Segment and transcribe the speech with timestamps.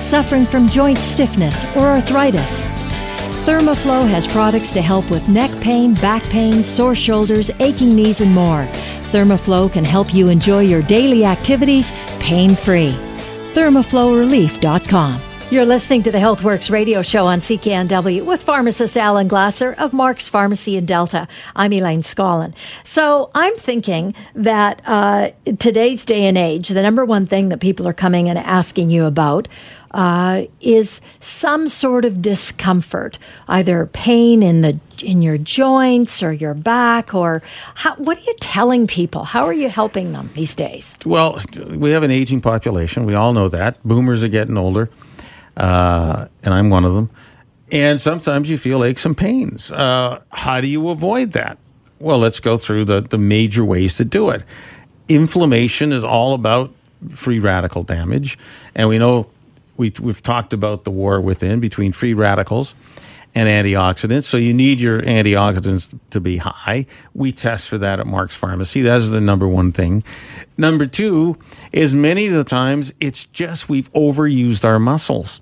[0.00, 2.62] suffering from joint stiffness, or arthritis?
[3.46, 8.34] Thermoflow has products to help with neck pain, back pain, sore shoulders, aching knees, and
[8.34, 8.64] more.
[9.10, 12.90] Thermoflow can help you enjoy your daily activities pain free.
[13.54, 15.22] ThermoflowRelief.com.
[15.50, 20.28] You're listening to the HealthWorks radio show on CKNW with pharmacist Alan Glasser of Mark's
[20.28, 21.26] Pharmacy in Delta.
[21.56, 22.52] I'm Elaine Scollin.
[22.84, 27.88] So I'm thinking that uh, today's day and age, the number one thing that people
[27.88, 29.48] are coming and asking you about
[29.92, 36.54] uh, is some sort of discomfort, either pain in the in your joints or your
[36.54, 37.40] back, or
[37.76, 39.24] how, what are you telling people?
[39.24, 40.96] How are you helping them these days?
[41.06, 43.06] Well, we have an aging population.
[43.06, 43.82] We all know that.
[43.84, 44.90] Boomers are getting older
[45.58, 47.10] uh, and I'm one of them.
[47.70, 49.70] And sometimes you feel aches and pains.
[49.70, 51.58] Uh, how do you avoid that?
[51.98, 54.42] Well, let's go through the, the major ways to do it.
[55.08, 56.72] Inflammation is all about
[57.10, 58.38] free radical damage.
[58.74, 59.26] And we know
[59.78, 62.74] we, we've talked about the war within between free radicals
[63.34, 64.24] and antioxidants.
[64.24, 66.86] So you need your antioxidants to be high.
[67.14, 68.82] We test for that at Mark's Pharmacy.
[68.82, 70.02] That is the number one thing.
[70.56, 71.38] Number two
[71.72, 75.40] is many of the times it's just we've overused our muscles.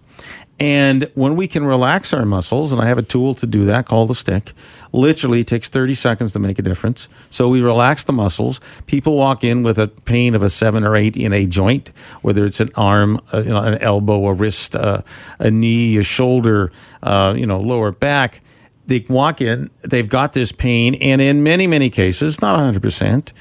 [0.59, 3.87] And when we can relax our muscles, and I have a tool to do that
[3.87, 4.53] called the stick,
[4.93, 7.09] literally takes 30 seconds to make a difference.
[7.29, 8.61] So we relax the muscles.
[8.87, 12.47] People walk in with a pain of a seven or eight in a joint, whether
[12.47, 15.03] it's an arm, uh, you know, an elbow, a wrist, uh,
[15.39, 18.41] a knee, a shoulder, uh, you know, lower back.
[18.87, 23.33] They walk in, they've got this pain, and in many, many cases, not 100%,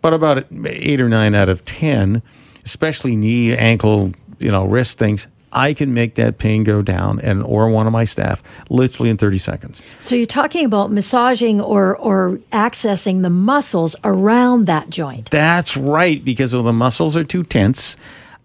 [0.00, 2.22] but about eight or nine out of 10,
[2.64, 7.42] especially knee, ankle, you know, wrist things, I can make that pain go down and
[7.42, 9.82] or one of my staff literally in 30 seconds.
[10.00, 15.30] So you're talking about massaging or or accessing the muscles around that joint.
[15.30, 17.96] That's right because if the muscles are too tense,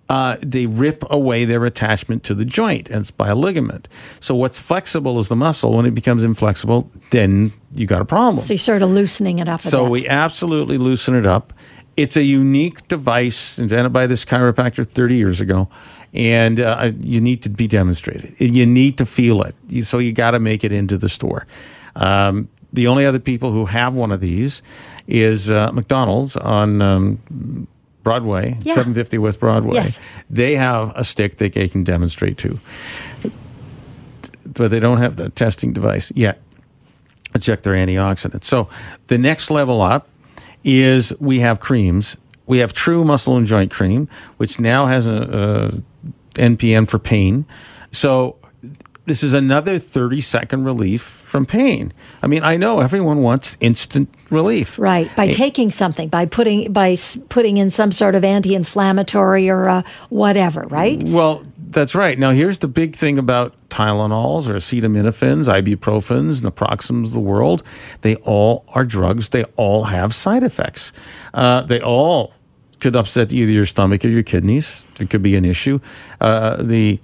[0.10, 3.88] uh, they rip away their attachment to the joint, and it's by a ligament.
[4.20, 5.74] So what's flexible is the muscle.
[5.74, 8.44] When it becomes inflexible, then you got a problem.
[8.44, 9.60] So sort of loosening it up.
[9.60, 9.92] so bit.
[9.92, 11.54] we absolutely loosen it up.
[11.98, 15.68] It's a unique device invented by this chiropractor 30 years ago
[16.14, 18.36] and uh, you need to be demonstrated.
[18.40, 19.56] You need to feel it.
[19.84, 21.46] So you got to make it into the store.
[21.96, 24.62] Um, the only other people who have one of these
[25.08, 27.68] is uh, McDonald's on um,
[28.04, 28.74] Broadway, yeah.
[28.74, 29.76] 750 West Broadway.
[29.76, 30.00] Yes.
[30.30, 32.60] They have a stick that they can demonstrate to,
[34.46, 36.40] but they don't have the testing device yet
[37.34, 38.46] to check their antioxidants.
[38.46, 38.70] So
[39.08, 40.08] the next level up
[40.64, 42.18] is we have creams.
[42.46, 44.08] We have True Muscle and Joint Cream,
[44.38, 45.82] which now has a, a
[46.38, 47.46] NPN for pain.
[47.92, 48.38] So
[49.08, 51.94] this is another 30 second relief from pain.
[52.22, 54.78] I mean, I know everyone wants instant relief.
[54.78, 55.14] Right.
[55.16, 56.96] By taking something, by putting by
[57.30, 61.02] putting in some sort of anti-inflammatory or uh, whatever, right?
[61.04, 62.20] Well, that's right.
[62.20, 67.64] Now, here's the big thing about Tylenols or acetaminophen,s ibuprofens, naproxens, the world.
[68.02, 69.30] They all are drugs.
[69.30, 70.92] They all have side effects.
[71.34, 72.34] Uh, they all
[72.80, 74.84] could upset either your stomach or your kidneys.
[75.00, 75.80] It could be an issue.
[76.22, 77.00] Uh, the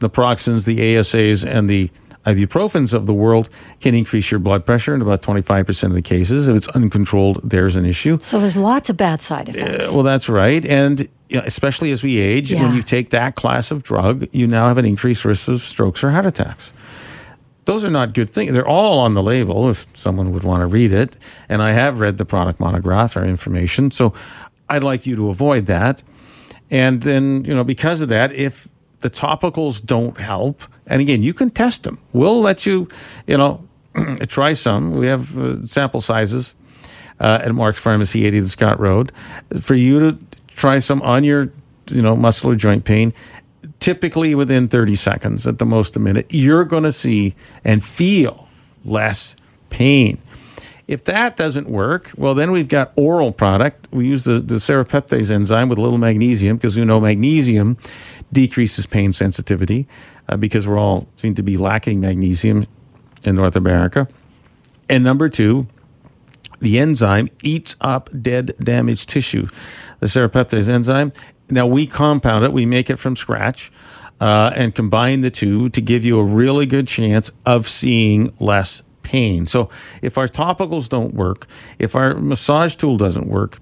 [0.00, 1.90] naproxens, the ASAs, and the
[2.26, 3.48] ibuprofens of the world
[3.80, 6.48] can increase your blood pressure in about 25% of the cases.
[6.48, 8.18] If it's uncontrolled, there's an issue.
[8.20, 9.88] So there's lots of bad side effects.
[9.88, 10.64] Uh, well, that's right.
[10.64, 12.62] And you know, especially as we age, yeah.
[12.62, 16.02] when you take that class of drug, you now have an increased risk of strokes
[16.04, 16.72] or heart attacks.
[17.64, 18.54] Those are not good things.
[18.54, 21.18] They're all on the label if someone would want to read it.
[21.50, 23.90] And I have read the product monograph or information.
[23.90, 24.14] So
[24.70, 26.02] I'd like you to avoid that.
[26.70, 28.68] And then, you know, because of that, if
[29.00, 31.98] the topicals don't help, and again, you can test them.
[32.12, 32.88] We'll let you,
[33.26, 33.66] you know,
[34.28, 34.92] try some.
[34.92, 36.54] We have uh, sample sizes
[37.20, 39.12] uh, at Mark's Pharmacy, 80 the Scott Road,
[39.60, 40.18] for you to
[40.48, 41.52] try some on your,
[41.88, 43.12] you know, muscular joint pain.
[43.80, 48.48] Typically within 30 seconds, at the most a minute, you're going to see and feel
[48.84, 49.36] less
[49.70, 50.20] pain.
[50.88, 53.88] If that doesn't work, well, then we've got oral product.
[53.92, 57.78] We use the, the serrapeptase enzyme with a little magnesium because we know magnesium
[58.32, 59.86] decreases pain sensitivity
[60.28, 62.66] uh, because we're all seem to be lacking magnesium
[63.24, 64.08] in North America.
[64.88, 65.68] And number two,
[66.60, 69.48] the enzyme eats up dead, damaged tissue.
[70.00, 71.12] The serrapeptase enzyme.
[71.50, 72.52] Now we compound it.
[72.52, 73.70] We make it from scratch.
[74.20, 78.82] uh, and combine the two to give you a really good chance of seeing less
[79.08, 79.46] pain.
[79.46, 79.70] So
[80.02, 81.46] if our topicals don't work,
[81.78, 83.58] if our massage tool doesn't work,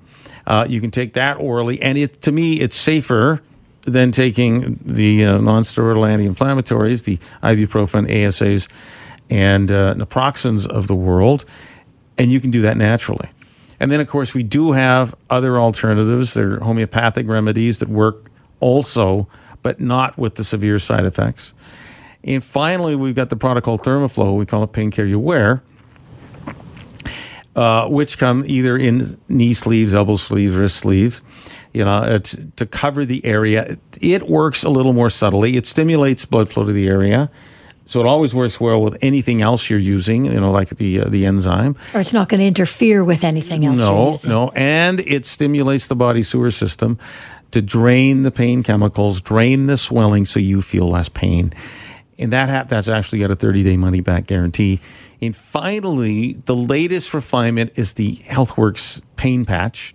[0.47, 3.41] uh, you can take that orally, and it to me it's safer
[3.83, 8.69] than taking the uh, non-steroidal anti-inflammatories, the ibuprofen, ASAs,
[9.31, 11.45] and uh, naproxens of the world,
[12.19, 13.29] and you can do that naturally.
[13.79, 16.35] And then, of course, we do have other alternatives.
[16.35, 19.29] There are homeopathic remedies that work also,
[19.63, 21.53] but not with the severe side effects.
[22.27, 24.37] And finally, we've got the product called Thermoflow.
[24.37, 25.63] We call it Pain Care You Wear,
[27.55, 31.23] uh, which come either in knee sleeves, elbow sleeves, wrist sleeves.
[31.73, 33.77] You know, to cover the area.
[34.01, 35.59] It works a little more subtly.
[35.59, 37.31] It stimulates blood flow to the area.
[37.85, 41.09] So it always works well with anything else you're using, you know, like the uh,
[41.09, 41.77] the enzyme.
[41.95, 43.79] Or it's not going to interfere with anything else.
[43.79, 46.99] No, no, and it stimulates the body sewer system
[47.53, 51.53] to drain the pain chemicals, drain the swelling, so you feel less pain.
[52.19, 54.81] And that ha- that's actually got a 30 day money back guarantee.
[55.21, 59.95] And finally, the latest refinement is the HealthWorks pain patch.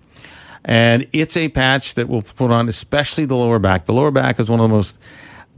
[0.63, 3.85] And it's a patch that will put on especially the lower back.
[3.85, 4.99] The lower back is one of the most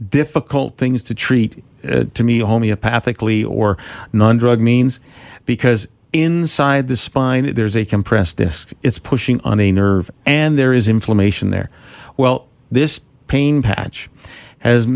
[0.08, 3.76] difficult things to treat uh, to me homeopathically or
[4.12, 5.00] non-drug means
[5.44, 10.72] because inside the spine there's a compressed disc it's pushing on a nerve and there
[10.72, 11.70] is inflammation there
[12.16, 14.08] well this pain patch
[14.58, 14.86] has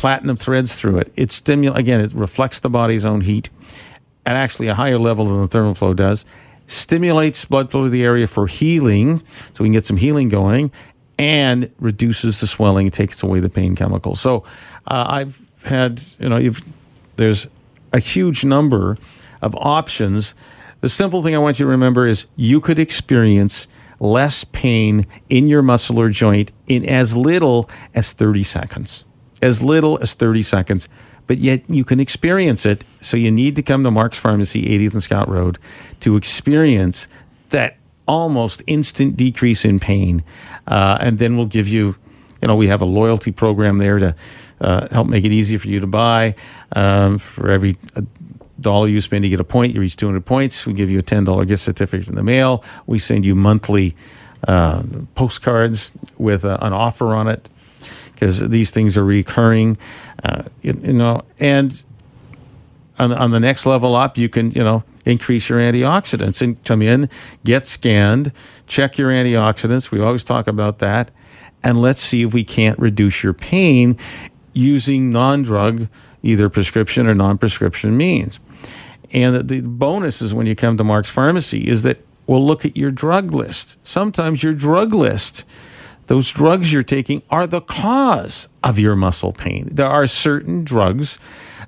[0.00, 3.50] platinum threads through it it stimulates again it reflects the body's own heat
[4.24, 6.24] at actually a higher level than the Thermoflow does
[6.66, 9.20] stimulates blood flow to the area for healing
[9.52, 10.70] so we can get some healing going
[11.18, 14.20] and reduces the swelling, takes away the pain chemicals.
[14.20, 14.44] So
[14.86, 16.50] uh, I've had, you know,
[17.16, 17.46] there's
[17.92, 18.96] a huge number
[19.42, 20.34] of options.
[20.80, 23.68] The simple thing I want you to remember is you could experience
[23.98, 29.04] less pain in your muscle or joint in as little as 30 seconds.
[29.42, 30.88] As little as 30 seconds.
[31.26, 32.84] But yet you can experience it.
[33.00, 35.58] So you need to come to Mark's Pharmacy, 80th and Scott Road,
[36.00, 37.06] to experience
[37.50, 37.76] that
[38.08, 40.24] almost instant decrease in pain.
[40.66, 41.94] Uh, and then we'll give you,
[42.42, 44.14] you know, we have a loyalty program there to
[44.60, 46.34] uh, help make it easy for you to buy.
[46.72, 47.78] Um, for every
[48.60, 49.74] dollar you spend, you get a point.
[49.74, 50.66] You reach 200 points.
[50.66, 52.64] We give you a $10 gift certificate in the mail.
[52.86, 53.94] We send you monthly
[54.48, 54.82] uh,
[55.14, 57.48] postcards with uh, an offer on it
[58.20, 59.78] because these things are recurring,
[60.24, 61.82] uh, you, you, know, and
[62.98, 66.82] on, on the next level up, you can, you know, increase your antioxidants and come
[66.82, 67.08] in,
[67.46, 68.30] get scanned,
[68.66, 69.90] check your antioxidants.
[69.90, 71.10] We always talk about that.
[71.62, 73.96] And let's see if we can't reduce your pain
[74.52, 75.88] using non drug,
[76.22, 78.38] either prescription or non prescription means.
[79.12, 82.76] And the bonus is when you come to Mark's Pharmacy is that we'll look at
[82.76, 83.76] your drug list.
[83.82, 85.44] Sometimes your drug list,
[86.10, 89.68] those drugs you're taking, are the cause of your muscle pain.
[89.70, 91.20] There are certain drugs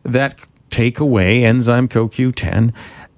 [0.02, 0.34] that
[0.68, 2.72] take away enzyme CoQ10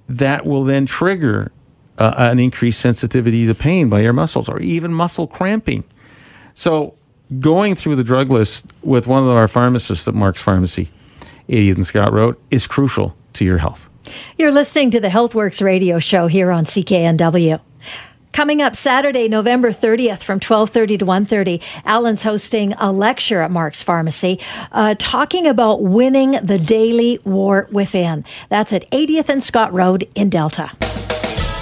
[0.07, 1.51] that will then trigger
[1.97, 5.83] uh, an increased sensitivity to pain by your muscles or even muscle cramping.
[6.53, 6.95] So,
[7.41, 10.91] going through the drug list with one of our pharmacists at Mark's Pharmacy,
[11.49, 13.89] 80th and Scott Road, is crucial to your health.
[14.37, 17.63] You're listening to the HealthWorks radio show here on CKNW.
[18.35, 23.81] Coming up Saturday, November 30th from 12:30 to 1:30, Alan's hosting a lecture at Mark's
[23.81, 24.41] Pharmacy
[24.73, 28.25] uh, talking about winning the daily war within.
[28.49, 30.69] That's at 80th and Scott Road in Delta.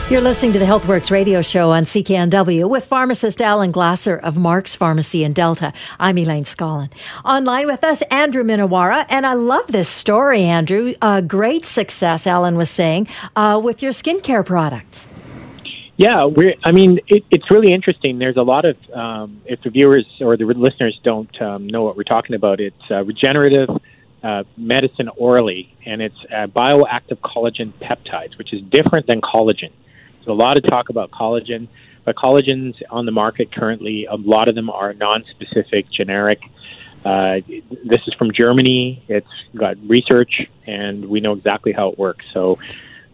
[0.08, 4.74] You're listening to the HealthWorks radio show on CKNW with pharmacist Alan Glasser of Mark's
[4.74, 5.74] Pharmacy in Delta.
[6.00, 6.90] I'm Elaine Scollin.
[7.22, 9.04] Online with us, Andrew Minowara.
[9.10, 10.94] And I love this story, Andrew.
[11.02, 15.06] Uh, great success, Alan was saying, uh, with your skincare products.
[16.02, 16.54] Yeah, we're.
[16.64, 18.18] I mean, it, it's really interesting.
[18.18, 21.96] There's a lot of, um, if the viewers or the listeners don't um, know what
[21.96, 23.68] we're talking about, it's uh, regenerative
[24.24, 29.70] uh, medicine orally, and it's uh, bioactive collagen peptides, which is different than collagen.
[30.24, 31.68] So a lot of talk about collagen,
[32.04, 36.40] but collagens on the market currently, a lot of them are non-specific, generic.
[37.04, 37.42] Uh,
[37.84, 39.04] this is from Germany.
[39.06, 42.24] It's got research, and we know exactly how it works.
[42.34, 42.58] So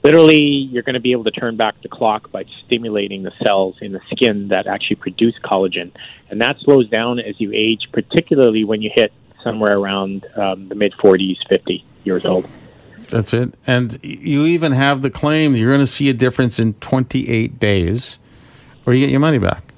[0.03, 3.77] literally you're going to be able to turn back the clock by stimulating the cells
[3.81, 5.91] in the skin that actually produce collagen.
[6.31, 9.13] And that slows down as you age particularly when you hit
[9.43, 12.49] somewhere around um, the mid 40s 50 years old.
[13.09, 13.55] That's it.
[13.67, 17.59] And you even have the claim that you're going to see a difference in 28
[17.59, 18.19] days
[18.85, 19.69] or you get your money back.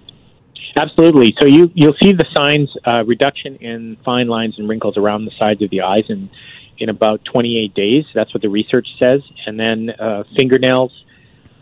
[0.77, 1.35] Absolutely.
[1.41, 5.33] So you you'll see the signs uh, reduction in fine lines and wrinkles around the
[5.39, 6.31] sides of the eyes, and
[6.80, 8.04] in about 28 days.
[8.14, 9.20] That's what the research says.
[9.46, 10.92] And then uh, fingernails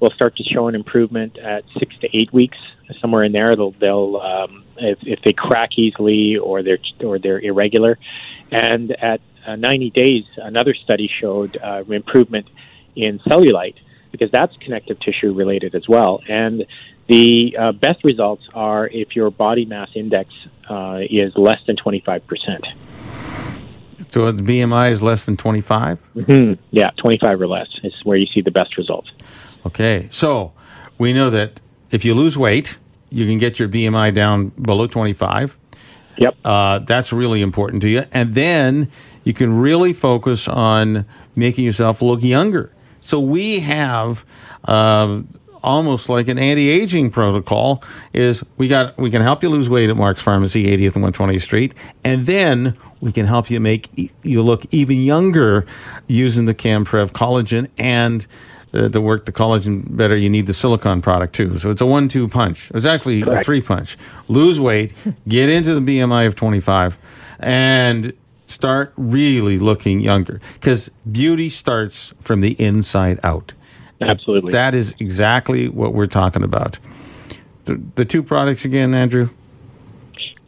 [0.00, 2.56] will start to show an improvement at six to eight weeks,
[3.00, 3.54] somewhere in there.
[3.56, 7.98] They'll, they'll um, if, if they crack easily or they're or they're irregular,
[8.50, 12.46] and at uh, 90 days, another study showed uh, improvement
[12.94, 13.76] in cellulite
[14.12, 16.20] because that's connective tissue related as well.
[16.28, 16.64] And
[17.08, 20.30] the uh, best results are if your body mass index
[20.68, 22.20] uh, is less than 25%.
[24.11, 25.99] So the BMI is less than 25?
[26.17, 26.62] Mm-hmm.
[26.71, 29.11] Yeah, 25 or less is where you see the best results.
[29.67, 30.53] Okay, so
[30.97, 31.61] we know that
[31.91, 32.79] if you lose weight,
[33.11, 35.59] you can get your BMI down below 25.
[36.19, 36.37] Yep.
[36.45, 38.05] Uh, that's really important to you.
[38.12, 38.91] And then
[39.25, 42.73] you can really focus on making yourself look younger.
[43.00, 44.25] So we have
[44.65, 45.23] uh,
[45.62, 49.97] almost like an anti-aging protocol is we got we can help you lose weight at
[49.97, 51.75] Mark's Pharmacy, 80th and 120th Street,
[52.05, 55.67] and then we can help you make you look even younger
[56.07, 58.27] using the CanPrev collagen and
[58.75, 61.59] uh, to work the collagen better, you need the silicon product too.
[61.59, 62.71] So it's a one-two punch.
[62.75, 63.43] It's actually Correct.
[63.43, 63.97] a three-punch.
[64.29, 64.93] Lose weight,
[65.29, 66.99] get into the BMI of 25,
[67.41, 68.12] and
[68.47, 73.53] start really looking younger because beauty starts from the inside out.
[74.00, 74.52] Absolutely.
[74.52, 76.78] That is exactly what we're talking about.
[77.64, 79.31] The, the two products again, Andrew?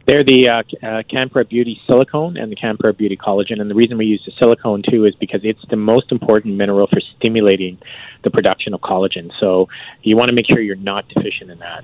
[0.07, 3.61] They're the uh, uh, CanPrev Beauty Silicone and the CanPrev Beauty Collagen.
[3.61, 6.87] And the reason we use the silicone too is because it's the most important mineral
[6.87, 7.77] for stimulating
[8.23, 9.31] the production of collagen.
[9.39, 9.69] So
[10.01, 11.83] you want to make sure you're not deficient in that.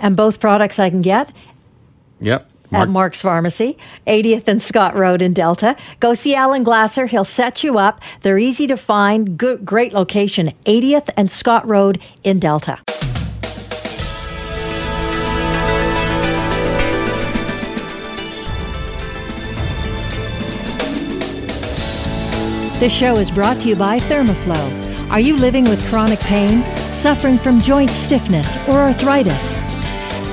[0.00, 1.32] And both products I can get?
[2.20, 2.50] Yep.
[2.70, 2.82] Mark.
[2.82, 5.76] At Mark's Pharmacy, 80th and Scott Road in Delta.
[6.00, 7.06] Go see Alan Glasser.
[7.06, 8.00] He'll set you up.
[8.22, 9.38] They're easy to find.
[9.38, 12.78] Good, great location, 80th and Scott Road in Delta.
[22.80, 25.10] This show is brought to you by Thermoflow.
[25.10, 29.73] Are you living with chronic pain, suffering from joint stiffness or arthritis?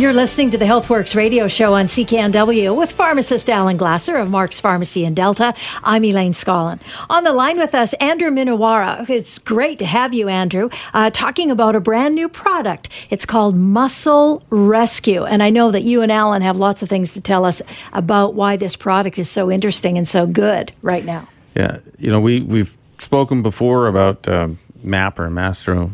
[0.00, 4.58] You're listening to the HealthWorks radio show on CKNW with pharmacist Alan Glasser of Mark's
[4.58, 5.52] Pharmacy in Delta.
[5.84, 6.80] I'm Elaine Scollin.
[7.10, 9.06] On the line with us, Andrew Minowara.
[9.10, 12.88] It's great to have you, Andrew, uh, talking about a brand new product.
[13.10, 15.24] It's called Muscle Rescue.
[15.24, 17.60] And I know that you and Alan have lots of things to tell us
[17.92, 21.28] about why this product is so interesting and so good right now.
[21.54, 21.76] Yeah.
[21.98, 25.90] You know, we, we've spoken before about um, MAP or Master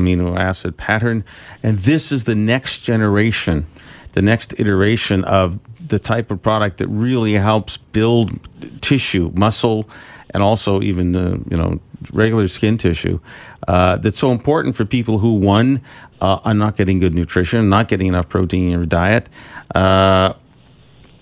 [0.00, 1.24] amino acid pattern.
[1.62, 3.66] And this is the next generation,
[4.12, 8.30] the next iteration of the type of product that really helps build
[8.80, 9.88] tissue, muscle,
[10.32, 11.78] and also even the you know
[12.12, 13.20] regular skin tissue.
[13.68, 15.82] Uh, that's so important for people who one
[16.20, 19.28] uh, are not getting good nutrition, not getting enough protein in your diet,
[19.74, 20.32] uh,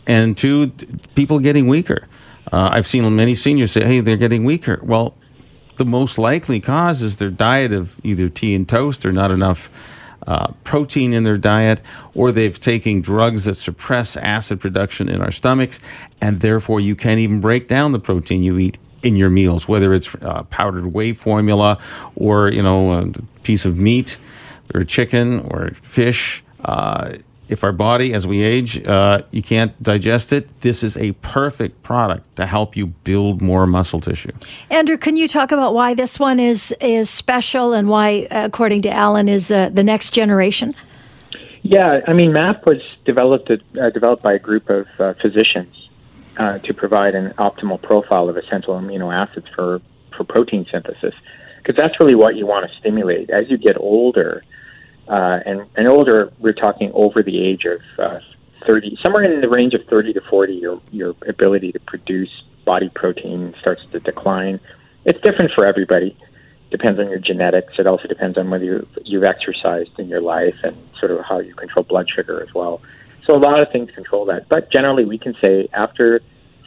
[0.06, 0.68] and two,
[1.14, 2.06] people getting weaker.
[2.52, 5.14] Uh, I've seen many seniors say, "Hey, they're getting weaker." Well,
[5.78, 9.70] the most likely cause is their diet of either tea and toast or not enough
[10.26, 11.80] uh, protein in their diet,
[12.14, 15.80] or they've taken drugs that suppress acid production in our stomachs,
[16.20, 19.94] and therefore you can't even break down the protein you eat in your meals, whether
[19.94, 21.78] it's uh, powdered whey formula
[22.16, 23.06] or you know a
[23.42, 24.18] piece of meat
[24.74, 26.42] or chicken or fish.
[26.64, 27.14] Uh,
[27.48, 31.82] if our body, as we age, uh, you can't digest it, this is a perfect
[31.82, 34.32] product to help you build more muscle tissue.
[34.70, 38.90] Andrew, can you talk about why this one is is special and why, according to
[38.90, 40.74] Alan, is uh, the next generation?
[41.62, 45.88] Yeah, I mean, MAP was developed uh, developed by a group of uh, physicians
[46.36, 49.80] uh, to provide an optimal profile of essential amino acids for
[50.16, 51.14] for protein synthesis,
[51.58, 54.42] because that's really what you want to stimulate as you get older
[55.08, 58.20] uh, and, and older, we're talking over the age of uh,
[58.66, 62.30] 30, somewhere in the range of 30 to 40, your, your ability to produce
[62.64, 64.60] body protein starts to decline.
[65.04, 66.16] It's different for everybody.
[66.70, 67.74] Depends on your genetics.
[67.78, 71.38] It also depends on whether you've, you've exercised in your life and sort of how
[71.38, 72.82] you control blood sugar as well.
[73.26, 74.48] So a lot of things control that.
[74.48, 76.20] But generally, we can say after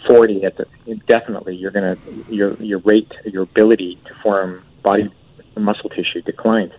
[0.08, 0.66] 40, at the,
[1.08, 1.98] definitely you're to
[2.30, 5.12] your your rate, your ability to form body
[5.56, 6.72] muscle tissue declines.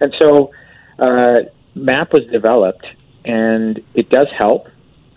[0.00, 0.52] And so
[0.98, 1.40] uh,
[1.74, 2.86] MAP was developed,
[3.24, 4.68] and it does help.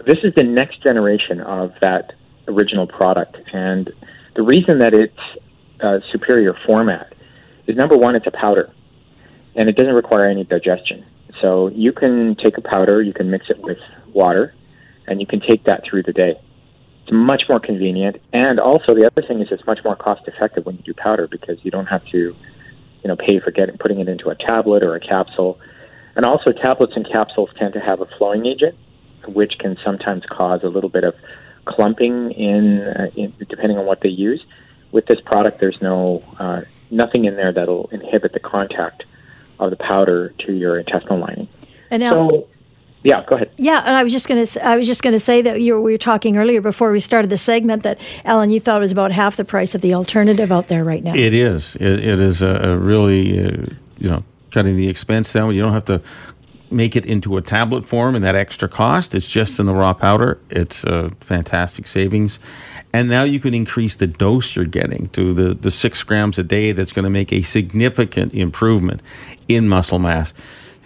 [0.05, 2.13] This is the next generation of that
[2.48, 3.91] original product, and
[4.36, 5.19] the reason that it's
[5.79, 7.13] a superior format
[7.67, 8.72] is number one, it's a powder,
[9.55, 11.05] and it doesn't require any digestion.
[11.41, 13.77] So you can take a powder, you can mix it with
[14.13, 14.53] water,
[15.07, 16.36] and you can take that through the day.
[17.03, 20.65] It's much more convenient, and also the other thing is it's much more cost effective
[20.65, 22.36] when you do powder because you don't have to
[23.08, 25.58] you know, pay for getting putting it into a tablet or a capsule.
[26.18, 28.76] And also, tablets and capsules tend to have a flowing agent,
[29.28, 31.16] which can sometimes cause a little bit of
[31.64, 34.44] clumping in, uh, in depending on what they use.
[34.92, 39.06] With this product, there's no uh, nothing in there that'll inhibit the contact
[39.58, 41.48] of the powder to your intestinal lining.
[41.90, 42.48] And now, So,
[43.04, 43.51] yeah, go ahead.
[43.58, 45.74] yeah, and I was just going to I was just going to say that you
[45.74, 48.80] were, we were talking earlier before we started the segment that Alan, you thought it
[48.82, 51.16] was about half the price of the alternative out there right now.
[51.16, 51.75] It is.
[51.77, 53.51] It, it is a, a really, uh,
[53.98, 55.54] you know, cutting the expense down.
[55.54, 56.01] You don't have to
[56.70, 59.16] make it into a tablet form and that extra cost.
[59.16, 60.39] It's just in the raw powder.
[60.50, 62.39] It's a fantastic savings.
[62.94, 66.44] And now you can increase the dose you're getting to the, the six grams a
[66.44, 66.72] day.
[66.72, 69.01] That's going to make a significant improvement
[69.48, 70.34] in muscle mass.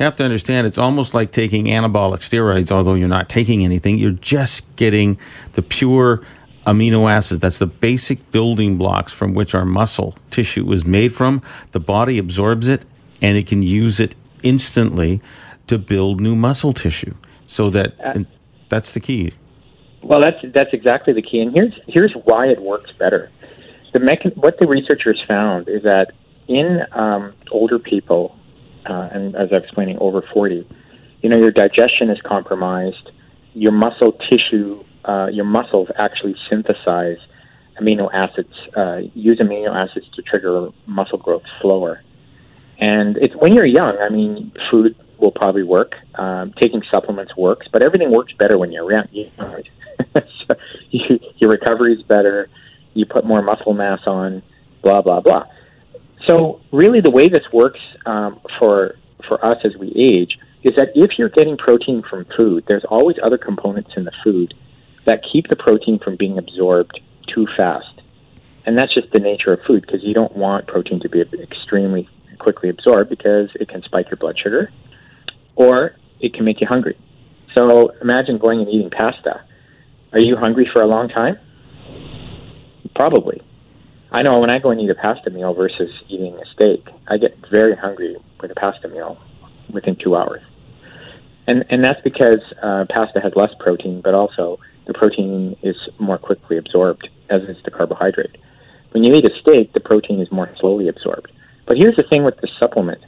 [0.02, 4.00] You have to understand it's almost like taking anabolic steroids, although you're not taking anything.
[4.00, 5.20] You're just getting
[5.54, 6.24] the pure
[6.66, 7.40] amino acids.
[7.40, 11.44] That's the basic building blocks from which our muscle tissue is made from.
[11.72, 12.84] The body absorbs it
[13.22, 15.22] and it can use it instantly
[15.68, 17.14] to build new muscle tissue.
[17.46, 18.26] So that and
[18.70, 19.34] that's the key.
[20.02, 23.30] Well, that's that's exactly the key, and here's here's why it works better.
[23.94, 26.14] The mechan- what the researchers found is that
[26.48, 28.36] in um, older people,
[28.86, 30.68] uh, and as I'm explaining, over 40,
[31.22, 33.12] you know, your digestion is compromised.
[33.54, 37.18] Your muscle tissue, uh, your muscles actually synthesize
[37.80, 42.02] amino acids, uh, use amino acids to trigger muscle growth slower.
[42.80, 43.98] And it's when you're young.
[43.98, 45.96] I mean, food will probably work.
[46.16, 49.08] Um, taking supplements works, but everything works better when you're young.
[49.12, 49.64] young.
[50.16, 50.56] so
[50.90, 52.50] you, your recovery is better.
[52.94, 54.42] You put more muscle mass on.
[54.82, 55.46] Blah blah blah.
[56.28, 58.96] So really, the way this works um, for
[59.28, 63.18] for us as we age is that if you're getting protein from food, there's always
[63.22, 64.54] other components in the food
[65.06, 68.02] that keep the protein from being absorbed too fast.
[68.66, 72.08] And that's just the nature of food because you don't want protein to be extremely
[72.38, 74.72] quickly absorbed because it can spike your blood sugar
[75.56, 76.98] or it can make you hungry.
[77.56, 79.44] So imagine going and eating pasta.
[80.14, 81.40] Are you hungry for a long time?
[82.94, 83.42] Probably.
[84.12, 87.18] I know when I go and eat a pasta meal versus eating a steak, I
[87.18, 89.18] get very hungry with a pasta meal
[89.72, 90.42] within two hours.
[91.48, 96.18] And, and that's because uh, pasta has less protein, but also the protein is more
[96.18, 98.38] quickly absorbed, as is the carbohydrate.
[98.92, 101.32] When you eat a steak, the protein is more slowly absorbed.
[101.66, 103.02] But here's the thing with the supplement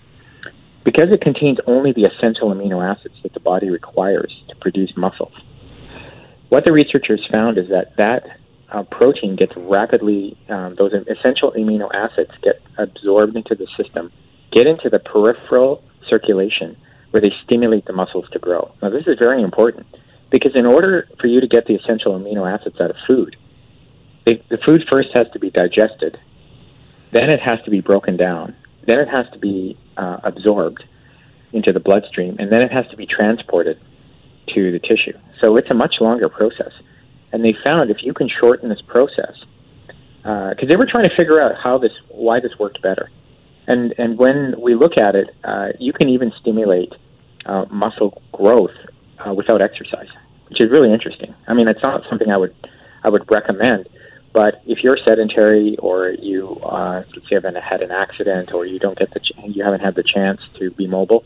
[0.86, 5.34] because it contains only the essential amino acids that the body requires to produce muscles.
[6.50, 8.38] What the researchers found is that that
[8.74, 14.12] uh, protein gets rapidly, um, those essential amino acids get absorbed into the system,
[14.52, 16.76] get into the peripheral circulation
[17.12, 18.74] where they stimulate the muscles to grow.
[18.82, 19.86] Now, this is very important
[20.32, 23.36] because in order for you to get the essential amino acids out of food,
[24.26, 26.20] they, the food first has to be digested,
[27.12, 28.56] then it has to be broken down,
[28.88, 30.84] then it has to be uh, absorbed
[31.52, 33.80] into the bloodstream, and then it has to be transported
[34.48, 35.16] to the tissue.
[35.40, 36.72] So it's a much longer process.
[37.34, 39.36] And they found if you can shorten this process,
[40.22, 43.10] because uh, they were trying to figure out how this, why this worked better.
[43.68, 46.94] And and when we look at it, uh, you can even stimulate
[47.46, 48.76] uh, muscle growth
[49.26, 50.10] uh, without exercise,
[50.50, 51.34] which is really interesting.
[51.48, 52.56] I mean, it's not something I would
[53.04, 53.90] I would recommend,
[54.34, 58.80] but if you're sedentary or you uh, let's say haven't had an accident or you
[58.80, 61.24] don't get the ch- you haven't had the chance to be mobile,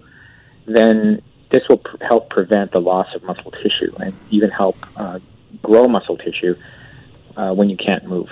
[0.67, 5.19] then this will pr- help prevent the loss of muscle tissue and even help uh,
[5.63, 6.55] grow muscle tissue
[7.35, 8.29] uh, when you can't move,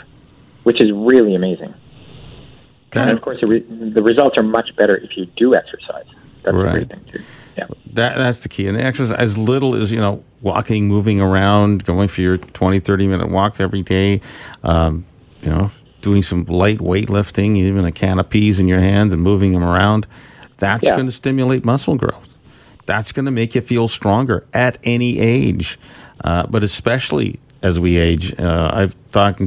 [0.63, 1.73] which is really amazing.
[2.93, 6.05] And of course, the, re- the results are much better if you do exercise.
[6.43, 6.65] That's Right.
[6.65, 7.23] the great thing too.
[7.57, 7.67] Yeah.
[7.93, 8.67] That that's the key.
[8.67, 13.07] And exercise as little as you know, walking, moving around, going for your 20, 30
[13.07, 14.21] minute walk every day.
[14.63, 15.05] Um,
[15.41, 19.21] you know, doing some light weightlifting, even a can of peas in your hands and
[19.21, 20.07] moving them around.
[20.57, 20.91] That's Yeah.
[20.95, 22.37] going to stimulate muscle growth.
[22.85, 25.77] That's going to make you feel stronger at any age,
[26.23, 28.37] uh, but especially as we age.
[28.39, 29.41] Uh, I've talked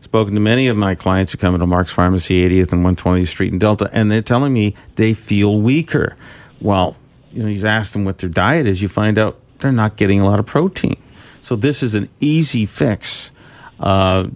[0.00, 3.52] spoken to many of my clients who come into Mark's Pharmacy, 80th and 120th Street
[3.52, 6.16] in Delta, and they're telling me they feel weaker.
[6.62, 6.96] Well,
[7.30, 8.80] you know, he's asked them what their diet is.
[8.80, 10.96] You find out they're not getting a lot of protein.
[11.42, 13.30] So this is an easy fix.
[13.78, 14.28] Uh,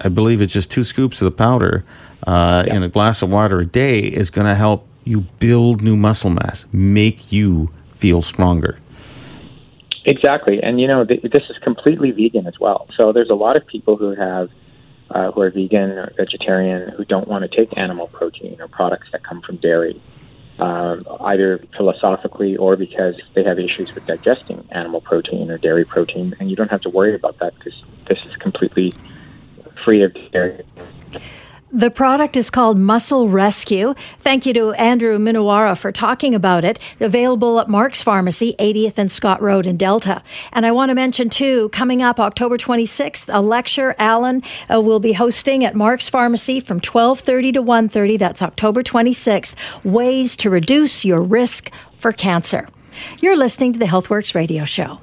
[0.00, 1.84] I believe it's just two scoops of the powder
[2.26, 5.96] uh, in a glass of water a day is going to help you build new
[5.96, 8.78] muscle mass, make you feel stronger.
[10.08, 12.88] Exactly, and you know th- this is completely vegan as well.
[12.96, 14.48] So there's a lot of people who have
[15.10, 19.08] uh, who are vegan or vegetarian who don't want to take animal protein or products
[19.12, 20.00] that come from dairy,
[20.60, 26.34] um, either philosophically or because they have issues with digesting animal protein or dairy protein,
[26.40, 27.74] and you don't have to worry about that because
[28.08, 28.94] this is completely
[29.84, 30.64] free of dairy.
[31.70, 33.92] The product is called Muscle Rescue.
[34.20, 36.78] Thank you to Andrew Minowara for talking about it.
[36.98, 40.22] Available at Mark's Pharmacy, 80th and Scott Road in Delta.
[40.54, 44.98] And I want to mention too, coming up October 26th, a lecture Alan uh, will
[44.98, 48.18] be hosting at Mark's Pharmacy from 12:30 to 1:30.
[48.18, 49.54] That's October 26th.
[49.84, 52.66] Ways to reduce your risk for cancer.
[53.20, 55.00] You're listening to the HealthWorks radio show.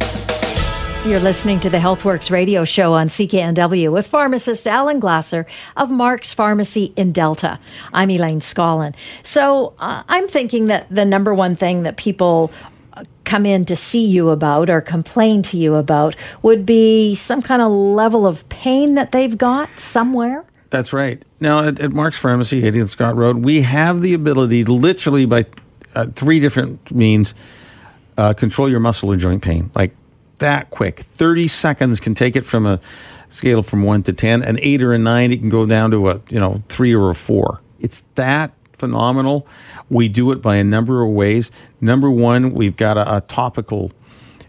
[1.05, 5.45] You're listening to the HealthWorks radio show on CKNW with pharmacist Alan Glasser
[5.77, 7.59] of Mark's Pharmacy in Delta.
[7.93, 8.95] I'm Elaine Scollin.
[9.21, 12.51] So uh, I'm thinking that the number one thing that people
[12.93, 17.43] uh, come in to see you about or complain to you about would be some
[17.43, 20.43] kind of level of pain that they've got somewhere.
[20.71, 21.21] That's right.
[21.39, 25.45] Now, at, at Mark's Pharmacy, 80th Scott Road, we have the ability, literally by
[25.93, 27.35] uh, three different means,
[28.17, 29.69] uh, control your muscle or joint pain.
[29.75, 29.95] Like
[30.39, 31.01] that quick.
[31.01, 32.79] 30 seconds can take it from a
[33.29, 34.43] scale from 1 to 10.
[34.43, 37.09] An 8 or a 9, it can go down to a, you know, 3 or
[37.09, 37.61] a 4.
[37.79, 39.47] It's that phenomenal.
[39.89, 41.51] We do it by a number of ways.
[41.81, 43.91] Number one, we've got a, a topical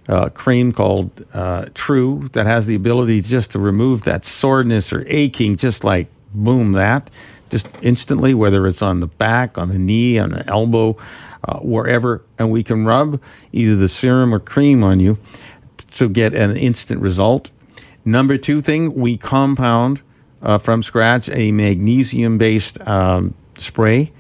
[0.09, 5.05] uh, cream called uh, True that has the ability just to remove that soreness or
[5.09, 7.11] aching, just like boom, that
[7.51, 10.97] just instantly, whether it's on the back, on the knee, on the elbow,
[11.45, 13.21] uh, wherever, and we can rub
[13.53, 15.17] either the serum or cream on you
[15.97, 17.51] to get an instant result.
[18.05, 20.03] Number two thing, we compound
[20.43, 24.13] uh, from scratch a magnesium based um, spray.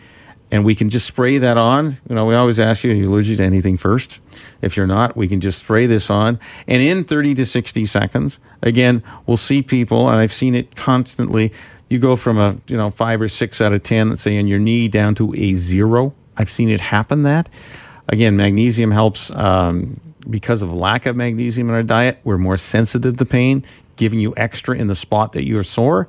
[0.51, 1.99] And we can just spray that on.
[2.09, 4.21] You know, we always ask you, are you allergic to anything first?
[4.63, 6.39] If you're not, we can just spray this on.
[6.69, 11.53] And in 30 to 60 seconds, again, we'll see people, and I've seen it constantly.
[11.89, 14.47] You go from a, you know, five or six out of 10, let's say, on
[14.47, 16.15] your knee down to a zero.
[16.37, 17.49] I've seen it happen that.
[18.09, 23.17] Again, magnesium helps um, because of lack of magnesium in our diet, we're more sensitive
[23.19, 23.65] to pain,
[23.97, 26.09] giving you extra in the spot that you're sore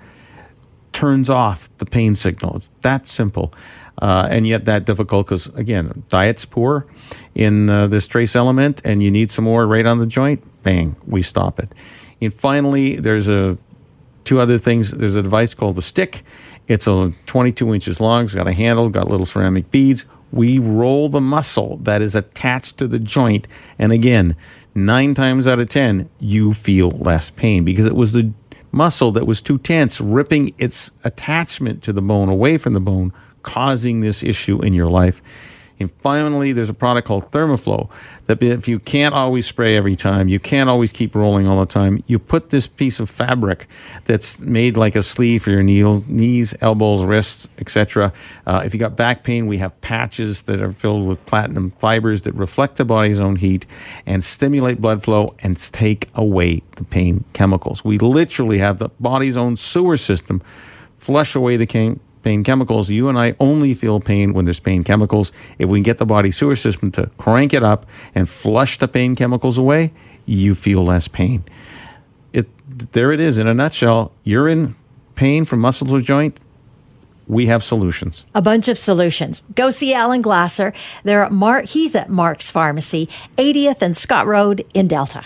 [0.97, 2.55] turns off the pain signal.
[2.55, 3.53] It's that simple.
[4.01, 6.87] Uh, and yet that difficult because, again, diet's poor
[7.35, 10.95] in uh, this trace element and you need some more right on the joint, bang,
[11.05, 11.73] we stop it.
[12.19, 13.59] And finally, there's a
[14.23, 14.89] two other things.
[14.89, 16.23] There's a device called the stick.
[16.67, 18.25] It's a 22 inches long.
[18.25, 22.77] It's got a handle, got little ceramic beads we roll the muscle that is attached
[22.77, 23.47] to the joint.
[23.79, 24.35] And again,
[24.75, 28.31] nine times out of 10, you feel less pain because it was the
[28.71, 33.13] muscle that was too tense, ripping its attachment to the bone away from the bone,
[33.43, 35.21] causing this issue in your life.
[35.79, 37.89] And finally, there's a product called Thermoflow
[38.25, 41.65] that if you can't always spray every time, you can't always keep rolling all the
[41.65, 43.67] time, you put this piece of fabric
[44.05, 48.11] that's made like a sleeve for your knee, knees, elbows, wrists, etc.
[48.45, 52.23] Uh, if you got back pain, we have patches that are filled with platinum fibers
[52.23, 53.65] that reflect the body's own heat
[54.05, 57.83] and stimulate blood flow and take away the pain chemicals.
[57.85, 60.41] We literally have the body's own sewer system
[60.97, 61.99] flush away the pain
[62.43, 62.89] chemicals.
[62.89, 65.31] You and I only feel pain when there's pain chemicals.
[65.57, 68.87] If we can get the body sewer system to crank it up and flush the
[68.87, 69.93] pain chemicals away,
[70.25, 71.43] you feel less pain.
[72.33, 72.47] It
[72.91, 74.11] there it is in a nutshell.
[74.23, 74.75] You're in
[75.15, 76.39] pain from muscles or joint.
[77.27, 78.23] We have solutions.
[78.35, 79.41] A bunch of solutions.
[79.55, 80.71] Go see Alan Glasser.
[81.03, 81.65] They're at Mark.
[81.65, 85.25] He's at Mark's Pharmacy, 80th and Scott Road in Delta.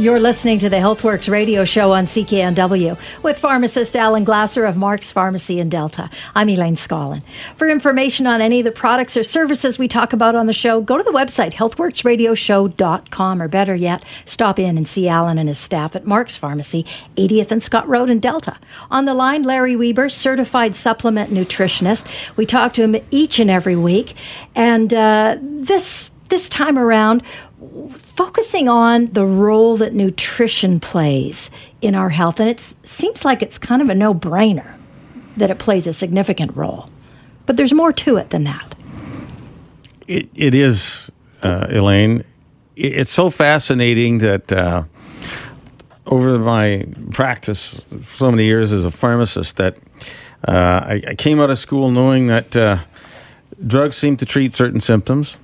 [0.00, 5.12] You're listening to the HealthWorks radio show on CKNW with pharmacist Alan Glasser of Mark's
[5.12, 6.08] Pharmacy in Delta.
[6.34, 7.22] I'm Elaine Scollin.
[7.56, 10.80] For information on any of the products or services we talk about on the show,
[10.80, 15.58] go to the website healthworksradioshow.com or better yet, stop in and see Alan and his
[15.58, 16.86] staff at Mark's Pharmacy,
[17.16, 18.56] 80th and Scott Road in Delta.
[18.90, 22.06] On the line, Larry Weber, certified supplement nutritionist.
[22.38, 24.14] We talk to him each and every week.
[24.54, 27.22] And uh, this this time around,
[27.96, 32.40] focusing on the role that nutrition plays in our health.
[32.40, 34.76] And it seems like it's kind of a no brainer
[35.36, 36.88] that it plays a significant role.
[37.46, 38.74] But there's more to it than that.
[40.06, 41.10] it, it is,
[41.42, 42.24] uh, Elaine.
[42.76, 44.84] it's so fascinating that uh,
[46.06, 49.76] over my practice, so many years as a pharmacist, that
[50.48, 52.78] uh, I, I, came out of school knowing that uh,
[53.66, 55.36] drugs seem to treat certain symptoms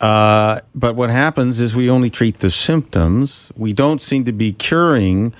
[0.00, 3.52] uh, but what happens is we only treat the symptoms.
[3.56, 5.34] We don't seem to be curing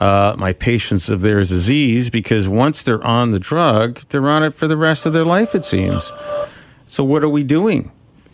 [0.00, 4.54] uh, my patients of their disease because once they're on the drug, they're on it
[4.54, 6.12] for the rest of their life, it seems.
[6.86, 7.90] So, what are we doing?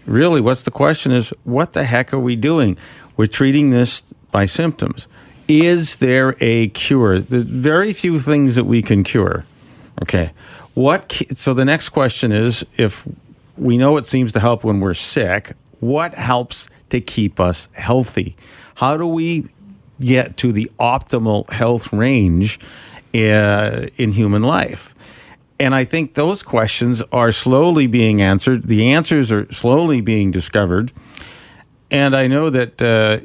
[0.07, 2.77] Really, what's the question is what the heck are we doing?
[3.17, 5.07] We're treating this by symptoms.
[5.49, 7.21] Is there a cure?
[7.21, 9.45] There's very few things that we can cure.
[10.01, 10.33] Okay.
[10.75, 13.07] What so the next question is if
[13.57, 18.37] we know it seems to help when we're sick, what helps to keep us healthy?
[18.77, 19.49] How do we
[20.01, 22.61] get to the optimal health range
[23.13, 24.95] uh, in human life?
[25.59, 28.69] And I think those questions are slowly being answered.
[28.69, 30.93] The answers are slowly being discovered.
[31.91, 33.19] And I know that uh,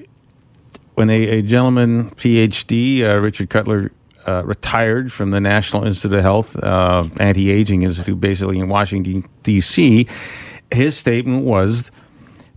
[0.95, 3.91] when a, a, gentleman, PhD, uh, Richard Cutler,
[4.27, 9.29] uh, retired from the National Institute of Health uh, Anti Aging Institute, basically in Washington,
[9.43, 10.07] D.C.,
[10.71, 11.91] his statement was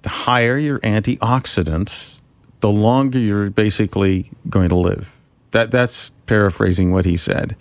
[0.03, 2.19] the higher your antioxidants,
[2.61, 5.15] the longer you're basically going to live.
[5.51, 7.57] That that's paraphrasing what he said.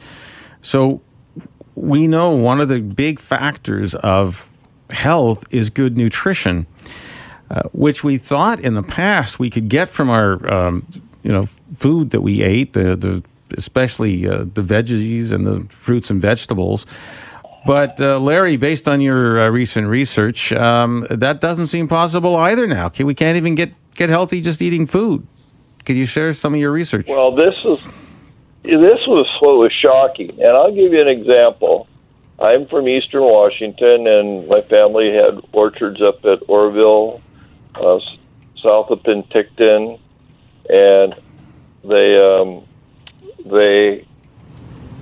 [0.61, 1.01] So
[1.75, 4.49] we know one of the big factors of
[4.89, 6.67] health is good nutrition,
[7.49, 10.85] uh, which we thought in the past we could get from our um,
[11.23, 11.47] you know
[11.77, 13.23] food that we ate, the the
[13.57, 16.85] especially uh, the veggies and the fruits and vegetables.
[17.69, 22.65] But uh, Larry, based on your uh, recent research, um, that doesn't seem possible either.
[22.65, 25.27] Now, we can't even get get healthy just eating food.
[25.85, 27.05] Could you share some of your research?
[27.07, 27.77] Well, this is
[28.63, 31.87] this was what was shocking, and I'll give you an example.
[32.39, 37.21] I'm from Eastern Washington, and my family had orchards up at Oroville,
[37.75, 37.99] uh,
[38.63, 39.99] south of Penticton,
[40.71, 41.13] and
[41.83, 42.65] they um,
[43.45, 44.07] they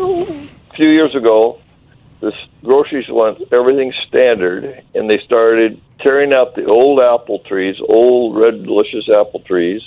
[0.01, 1.62] a few years ago
[2.19, 8.36] the groceries went everything standard, and they started tearing out the old apple trees, old
[8.38, 9.82] red delicious apple trees,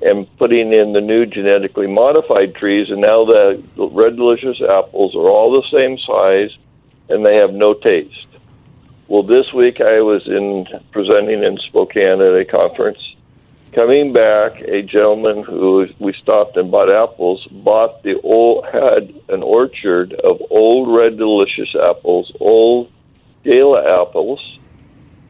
[0.00, 2.88] and putting in the new genetically modified trees.
[2.90, 6.56] And now the red delicious apples are all the same size,
[7.08, 8.26] and they have no taste.
[9.08, 12.98] Well, this week I was in presenting in Spokane at a conference,
[13.72, 19.42] Coming back, a gentleman who we stopped and bought apples bought the old had an
[19.42, 22.90] orchard of old red delicious apples, old
[23.44, 24.58] gala apples,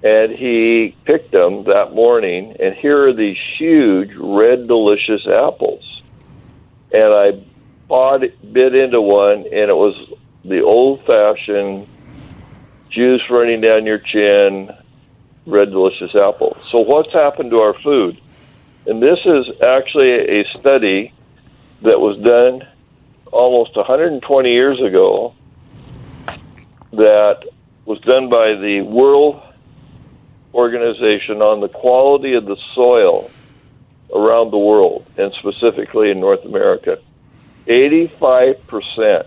[0.04, 2.56] and he picked them that morning.
[2.60, 6.02] And here are these huge red delicious apples,
[6.92, 7.42] and I
[7.88, 8.20] bought
[8.52, 9.96] bit into one, and it was
[10.44, 11.88] the old fashioned
[12.88, 14.72] juice running down your chin,
[15.44, 16.56] red delicious apple.
[16.70, 18.20] So what's happened to our food?
[18.88, 21.12] And this is actually a study
[21.82, 22.66] that was done
[23.30, 25.34] almost 120 years ago
[26.92, 27.44] that
[27.84, 29.42] was done by the World
[30.54, 33.30] Organization on the quality of the soil
[34.14, 36.98] around the world, and specifically in North America.
[37.66, 39.26] 85%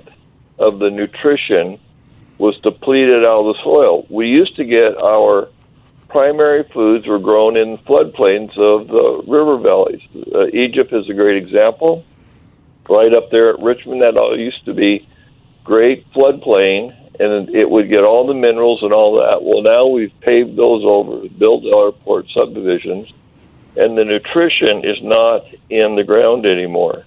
[0.57, 1.79] of the nutrition
[2.39, 4.07] was depleted out of the soil.
[4.09, 5.49] We used to get our
[6.11, 10.01] primary foods were grown in floodplains of the river valleys.
[10.33, 12.03] Uh, Egypt is a great example.
[12.89, 15.07] Right up there at Richmond, that all used to be
[15.63, 19.41] great floodplain, and it would get all the minerals and all that.
[19.41, 23.07] Well, now we've paved those over, built our port subdivisions,
[23.77, 27.05] and the nutrition is not in the ground anymore.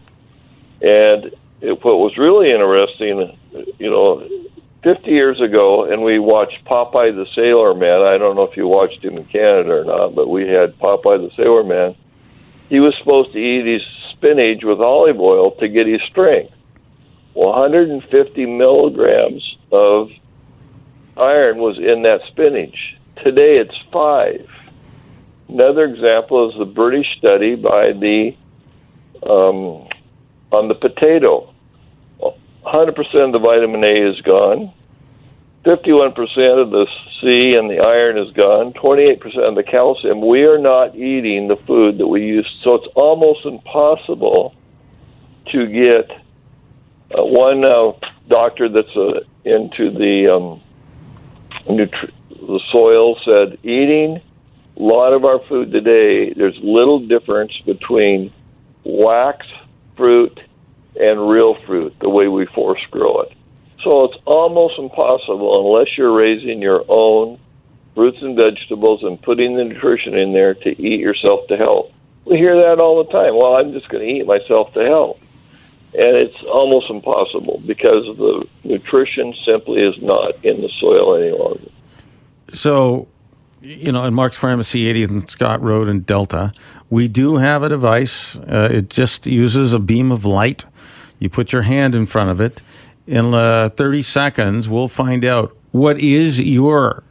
[0.81, 3.39] And it, what was really interesting,
[3.79, 4.27] you know,
[4.85, 8.03] 50 years ago, and we watched Popeye the Sailor Man.
[8.03, 11.27] I don't know if you watched him in Canada or not, but we had Popeye
[11.27, 11.97] the Sailor Man.
[12.69, 16.53] He was supposed to eat his spinach with olive oil to get his strength.
[17.33, 20.11] 150 milligrams of
[21.17, 22.97] iron was in that spinach.
[23.25, 24.47] Today it's five.
[25.49, 28.37] Another example is the British study by the
[29.23, 29.89] um,
[30.53, 31.54] on the potato.
[32.65, 34.73] 100% of the vitamin A is gone.
[35.65, 36.15] 51%
[36.61, 36.87] of the
[37.21, 38.73] C and the iron is gone.
[38.75, 40.27] 28% of the calcium.
[40.27, 42.51] We are not eating the food that we used.
[42.63, 44.55] So it's almost impossible
[45.53, 47.93] to get uh, one uh,
[48.29, 50.61] doctor that's uh, into the um,
[51.67, 54.21] nutri- the soil said eating
[54.77, 56.33] a lot of our food today.
[56.33, 58.33] There's little difference between
[58.85, 59.47] wax
[59.97, 60.39] fruit
[60.97, 63.33] and real fruit the way we force grow it.
[63.83, 67.39] So it's almost impossible unless you're raising your own
[67.95, 71.93] fruits and vegetables and putting the nutrition in there to eat yourself to health.
[72.25, 73.37] We hear that all the time.
[73.37, 75.21] Well, I'm just going to eat myself to health.
[75.97, 81.71] And it's almost impossible because the nutrition simply is not in the soil any longer.
[82.53, 83.07] So,
[83.61, 86.53] you know, in Mark's Pharmacy, 80th and Scott Road in Delta,
[86.91, 88.37] we do have a device.
[88.37, 90.65] Uh, it just uses a beam of light
[91.25, 92.61] You put your hand in front of it.
[93.07, 97.03] In uh, 30 seconds, we'll find out what is your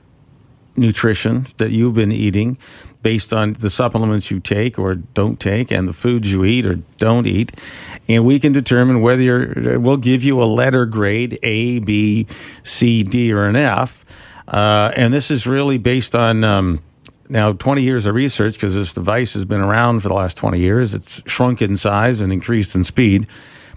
[0.75, 2.59] nutrition that you've been eating
[3.01, 6.75] based on the supplements you take or don't take and the foods you eat or
[6.99, 7.59] don't eat.
[8.07, 12.27] And we can determine whether you're, we'll give you a letter grade A, B,
[12.61, 14.03] C, D, or an F.
[14.47, 16.83] Uh, and this is really based on um,
[17.29, 20.59] now 20 years of research because this device has been around for the last 20
[20.59, 20.93] years.
[20.93, 23.25] It's shrunk in size and increased in speed.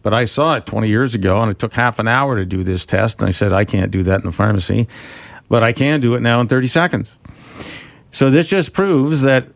[0.07, 2.62] But I saw it 20 years ago and it took half an hour to do
[2.62, 3.19] this test.
[3.19, 4.87] And I said, I can't do that in the pharmacy,
[5.49, 7.16] but I can do it now in 30 seconds.
[8.12, 9.49] So this just proves that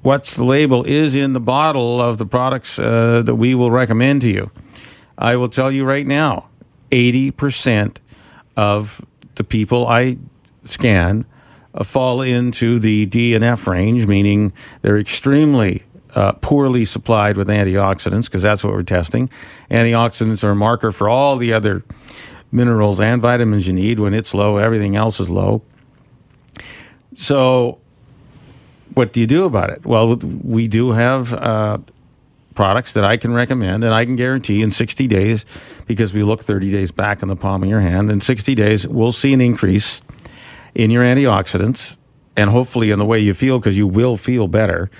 [0.00, 4.22] what's the label is in the bottle of the products uh, that we will recommend
[4.22, 4.50] to you.
[5.18, 6.48] I will tell you right now
[6.90, 7.98] 80%
[8.56, 10.16] of the people I
[10.64, 11.26] scan
[11.82, 15.82] fall into the D and F range, meaning they're extremely
[16.16, 19.30] uh, poorly supplied with antioxidants, because that's what we're testing.
[19.70, 21.84] Antioxidants are a marker for all the other
[22.50, 24.00] minerals and vitamins you need.
[24.00, 25.62] When it's low, everything else is low.
[27.14, 27.78] So,
[28.94, 29.84] what do you do about it?
[29.84, 31.78] Well, we do have uh,
[32.54, 35.44] products that I can recommend and I can guarantee in 60 days,
[35.86, 38.88] because we look 30 days back in the palm of your hand, in 60 days,
[38.88, 40.00] we'll see an increase
[40.74, 41.98] in your antioxidants
[42.36, 44.90] and hopefully in the way you feel, because you will feel better,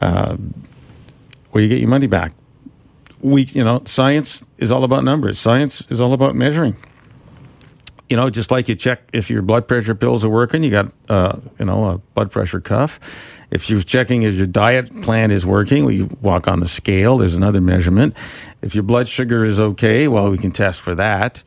[0.00, 0.36] uh,
[1.50, 2.32] where you get your money back.
[3.20, 6.76] We, you know, science is all about numbers, science is all about measuring
[8.08, 10.92] you know, just like you check if your blood pressure pills are working, you got,
[11.08, 13.00] uh, you know, a blood pressure cuff.
[13.50, 17.18] If you're checking if your diet plan is working, we walk on the scale.
[17.18, 18.14] There's another measurement.
[18.62, 21.42] If your blood sugar is okay, well, we can test for that.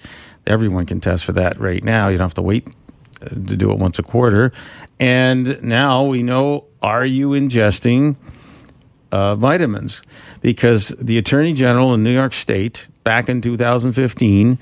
[0.45, 2.07] Everyone can test for that right now.
[2.07, 2.67] You don't have to wait
[3.21, 4.51] uh, to do it once a quarter.
[4.99, 8.15] And now we know are you ingesting
[9.11, 10.01] uh, vitamins?
[10.41, 14.59] Because the Attorney General in New York State back in 2015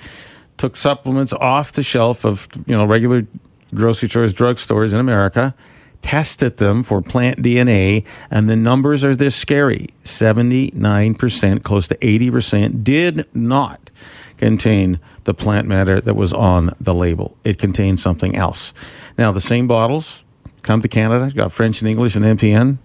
[0.57, 3.27] took supplements off the shelf of you know regular
[3.73, 5.53] grocery stores, drugstores in America,
[6.01, 11.97] tested them for plant DNA, and the numbers are this scary: seventy-nine percent, close to
[12.05, 13.89] eighty percent, did not
[14.37, 17.37] contain the plant matter that was on the label.
[17.43, 18.73] It contained something else.
[19.17, 20.23] Now the same bottles
[20.61, 22.77] come to Canada, got French and English and NPN.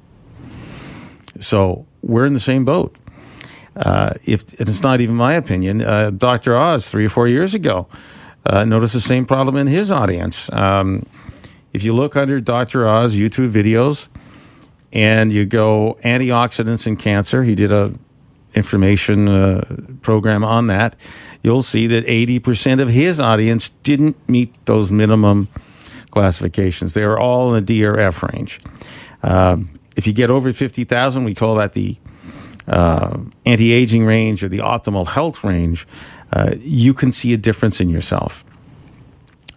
[1.40, 2.96] So we're in the same boat.
[3.76, 6.56] Uh, if it's not even my opinion, uh, Dr.
[6.56, 7.86] Oz three or four years ago
[8.46, 10.52] uh, noticed the same problem in his audience.
[10.52, 11.06] Um,
[11.72, 12.86] if you look under Dr.
[12.86, 14.08] Oz YouTube videos
[14.92, 17.92] and you go antioxidants and cancer, he did a
[18.54, 19.64] information uh,
[20.02, 20.96] program on that.
[21.42, 25.48] You'll see that 80% of his audience didn't meet those minimum
[26.10, 26.94] classifications.
[26.94, 28.60] They were all in the D or F range.
[29.22, 29.70] Um,
[30.00, 31.98] if you get over 50,000, we call that the
[32.66, 35.86] uh, anti aging range or the optimal health range,
[36.32, 38.42] uh, you can see a difference in yourself.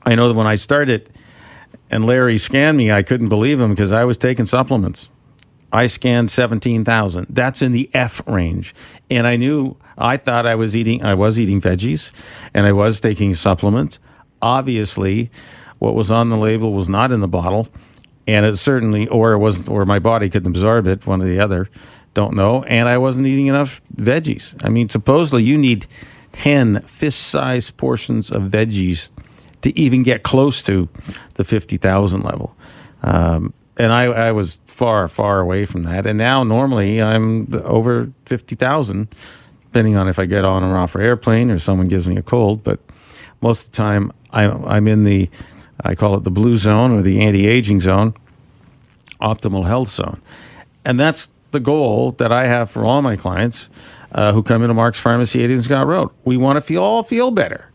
[0.06, 1.10] I know that when I started
[1.89, 5.10] and Larry scanned me, I couldn't believe him because I was taking supplements.
[5.71, 7.27] I scanned 17,000.
[7.29, 8.75] That's in the F range.
[9.10, 12.12] And I knew, I thought I was eating, I was eating veggies
[12.53, 13.97] and I was taking supplements.
[14.41, 15.32] Obviously,
[15.79, 17.69] what was on the label was not in the bottle.
[18.27, 21.39] And it certainly, or it wasn't or my body couldn't absorb it, one or the
[21.39, 21.69] other.
[22.13, 22.63] Don't know.
[22.63, 24.55] And I wasn't eating enough veggies.
[24.63, 25.88] I mean, supposedly you need
[26.33, 29.09] 10 fist sized portions of veggies
[29.62, 30.89] to even get close to
[31.36, 32.55] the 50,000 level.
[33.01, 36.05] Um, and I, I, was far, far away from that.
[36.05, 39.07] And now, normally, I'm over 50,000,
[39.62, 42.21] depending on if I get on or off an airplane or someone gives me a
[42.21, 42.63] cold.
[42.63, 42.79] But
[43.41, 45.29] most of the time, I, I'm in the,
[45.81, 48.13] I call it the blue zone or the anti aging zone,
[49.21, 50.21] optimal health zone.
[50.86, 53.69] And that's the goal that I have for all my clients
[54.12, 56.09] uh, who come into Mark's Pharmacy, 80 Scott Road.
[56.25, 57.69] We want to feel all feel better.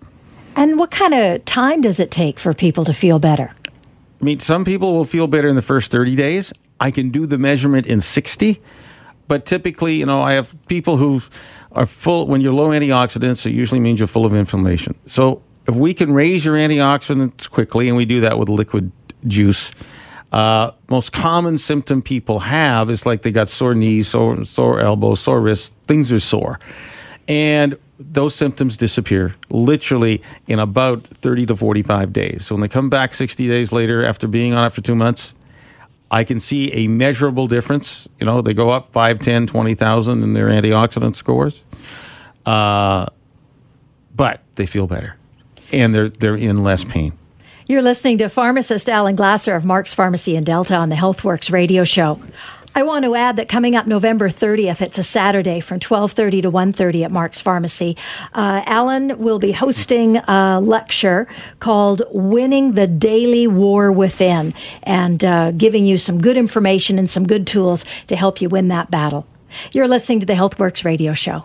[0.56, 3.52] And what kind of time does it take for people to feel better?
[4.20, 6.52] I mean, some people will feel better in the first 30 days.
[6.80, 8.60] I can do the measurement in 60.
[9.28, 11.22] But typically, you know, I have people who
[11.72, 14.96] are full, when you're low antioxidants, it usually means you're full of inflammation.
[15.06, 18.90] So if we can raise your antioxidants quickly, and we do that with liquid
[19.26, 19.70] juice,
[20.32, 25.20] uh, most common symptom people have is like they got sore knees, sore, sore elbows,
[25.20, 26.58] sore wrists, things are sore.
[27.28, 32.46] And those symptoms disappear literally in about 30 to 45 days.
[32.46, 35.34] So when they come back 60 days later after being on for two months,
[36.10, 38.08] I can see a measurable difference.
[38.18, 41.62] You know, they go up 5, 10, 20,000 in their antioxidant scores.
[42.46, 43.06] Uh,
[44.14, 45.18] but they feel better
[45.72, 47.12] and they're, they're in less pain.
[47.66, 51.84] You're listening to pharmacist Alan Glasser of Mark's Pharmacy in Delta on the HealthWorks radio
[51.84, 52.18] show.
[52.74, 56.50] I want to add that coming up November 30th, it's a Saturday from 12:30 to
[56.50, 57.96] 1:30 at Mark's Pharmacy.
[58.32, 61.26] Uh, Alan will be hosting a lecture
[61.60, 67.26] called "Winning the Daily War Within" and uh, giving you some good information and some
[67.26, 69.26] good tools to help you win that battle.
[69.72, 71.44] You're listening to the HealthWorks radio show.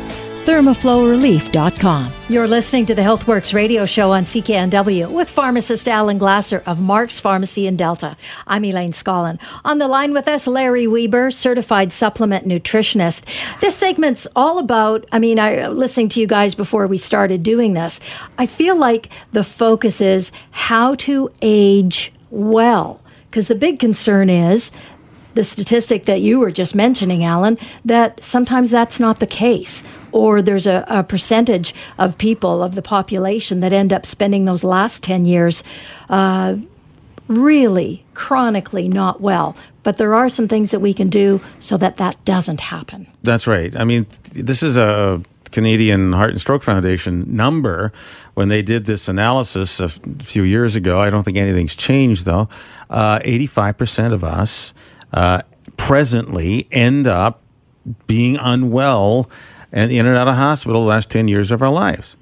[0.51, 2.11] thermoflowrelief.com.
[2.27, 7.21] You're listening to the HealthWorks radio show on CKNW with pharmacist Alan Glasser of Mark's
[7.21, 8.17] Pharmacy in Delta.
[8.47, 9.39] I'm Elaine Scollin.
[9.63, 13.23] On the line with us, Larry Weber, certified supplement nutritionist.
[13.61, 17.71] This segment's all about, I mean, I listening to you guys before we started doing
[17.71, 18.01] this,
[18.37, 22.99] I feel like the focus is how to age well.
[23.29, 24.69] Because the big concern is
[25.33, 29.83] the statistic that you were just mentioning, Alan, that sometimes that's not the case.
[30.11, 34.63] Or there's a, a, percentage of people, of the population, that end up spending those
[34.63, 35.63] last 10 years
[36.09, 36.57] uh,
[37.27, 39.55] really chronically not well.
[39.83, 43.07] But there are some things that we can do so that that doesn't happen.
[43.23, 43.75] That's right.
[43.75, 47.91] I mean, this is a Canadian Heart and Stroke Foundation number
[48.33, 50.99] when they did this analysis a few years ago.
[50.99, 52.47] I don't think anything's changed, though.
[52.89, 54.73] Uh, 85% of us
[55.13, 55.41] uh,
[55.77, 57.41] presently end up
[58.07, 59.29] being unwell
[59.71, 62.15] and in and out of hospital the last 10 years of our lives.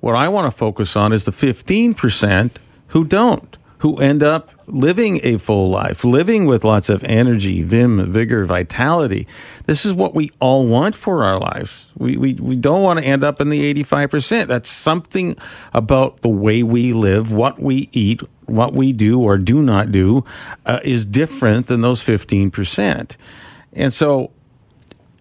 [0.00, 2.52] What I want to focus on is the 15%
[2.88, 8.10] who don't, who end up living a full life, living with lots of energy, vim,
[8.10, 9.26] vigor, vitality.
[9.66, 11.90] This is what we all want for our lives.
[11.96, 14.46] We, we, we don't want to end up in the 85%.
[14.46, 15.36] That's something
[15.72, 20.24] about the way we live, what we eat, what we do or do not do
[20.64, 23.16] uh, is different than those 15%.
[23.72, 24.30] And so,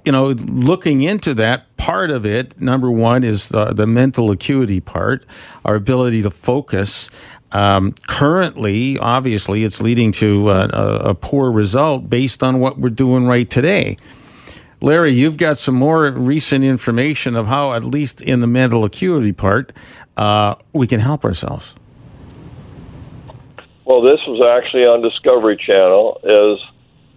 [0.05, 4.79] you know, looking into that, part of it, number one, is the, the mental acuity
[4.79, 5.25] part,
[5.65, 7.09] our ability to focus.
[7.51, 13.25] Um, currently, obviously, it's leading to a, a, poor result based on what we're doing
[13.25, 13.97] right today.
[14.81, 19.31] Larry, you've got some more recent information of how, at least in the mental acuity
[19.31, 19.71] part,
[20.17, 21.73] uh, we can help ourselves.
[23.85, 26.19] Well, this was actually on Discovery Channel.
[26.23, 26.59] Is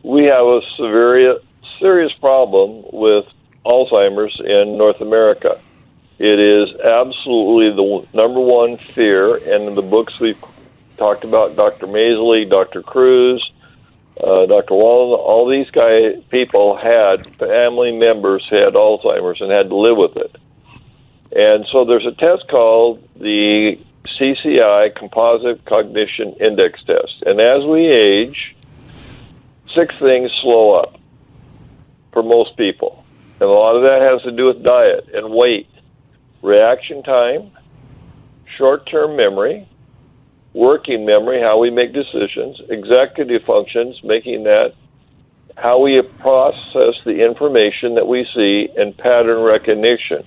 [0.02, 1.38] we have a severe,
[1.80, 3.24] serious problem with
[3.64, 5.60] Alzheimer's in North America.
[6.18, 10.42] It is absolutely the number one fear, and in the books we've
[10.98, 11.86] talked about, Dr.
[11.86, 12.82] Masley, Dr.
[12.82, 13.50] Cruz,
[14.22, 14.74] uh, Dr.
[14.74, 20.16] Wallen, all these guy people had family members had Alzheimer's and had to live with
[20.16, 20.36] it.
[21.34, 23.78] And so there's a test called the
[24.18, 27.22] CCI Composite Cognition Index Test.
[27.24, 28.56] And as we age,
[29.74, 30.98] six things slow up
[32.12, 33.04] for most people.
[33.40, 35.68] And a lot of that has to do with diet and weight,
[36.42, 37.52] reaction time,
[38.56, 39.68] short term memory,
[40.52, 44.74] working memory, how we make decisions, executive functions, making that
[45.56, 50.24] how we process the information that we see, and pattern recognition.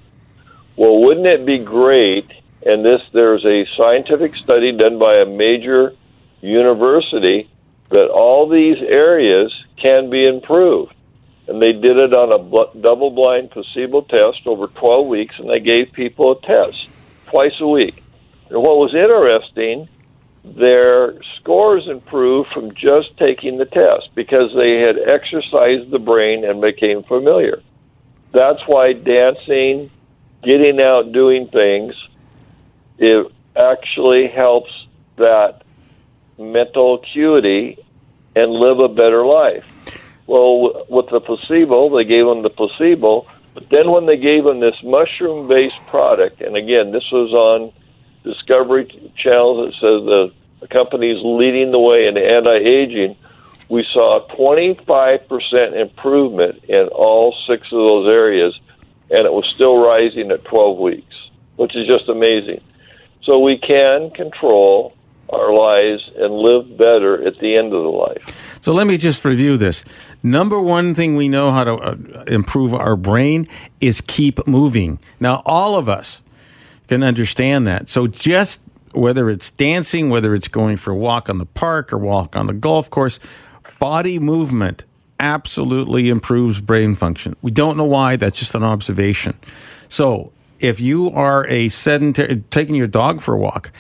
[0.76, 2.30] Well, wouldn't it be great
[2.66, 5.96] and this there's a scientific study done by a major
[6.42, 7.50] university
[7.90, 10.94] that all these areas can be improved.
[11.48, 15.50] And they did it on a bl- double blind placebo test over 12 weeks, and
[15.50, 16.88] they gave people a test
[17.28, 18.02] twice a week.
[18.50, 19.90] And what was interesting,
[20.44, 26.62] their scores improved from just taking the test because they had exercised the brain and
[26.62, 27.62] became familiar.
[28.32, 29.92] That's why dancing,
[30.44, 31.96] getting out, doing things,
[33.02, 34.72] it actually helps
[35.18, 35.64] that
[36.38, 37.78] mental acuity
[38.36, 39.66] and live a better life.
[40.28, 44.60] Well, with the placebo, they gave them the placebo, but then when they gave them
[44.60, 47.74] this mushroom based product, and again, this was on
[48.24, 48.86] Discovery
[49.18, 50.34] Channel that says the,
[50.70, 53.18] company is leading the way in anti aging,
[53.68, 58.58] we saw a 25% improvement in all six of those areas,
[59.10, 61.16] and it was still rising at 12 weeks,
[61.56, 62.62] which is just amazing
[63.24, 64.94] so we can control
[65.30, 68.58] our lives and live better at the end of the life.
[68.62, 69.86] So let me just review this.
[70.24, 71.96] Number one thing we know how to uh,
[72.28, 73.48] improve our brain
[73.80, 75.00] is keep moving.
[75.20, 76.22] Now, all of us
[76.88, 77.88] can understand that.
[77.88, 78.62] So just
[78.94, 82.48] whether it's dancing, whether it's going for a walk on the park or walk on
[82.48, 83.20] the golf course,
[83.80, 84.84] body movement
[85.20, 87.36] absolutely improves brain function.
[87.42, 88.18] We don't know why.
[88.18, 89.38] That's just an observation.
[89.88, 93.72] So if you are a sedentary, taking your dog for a walk,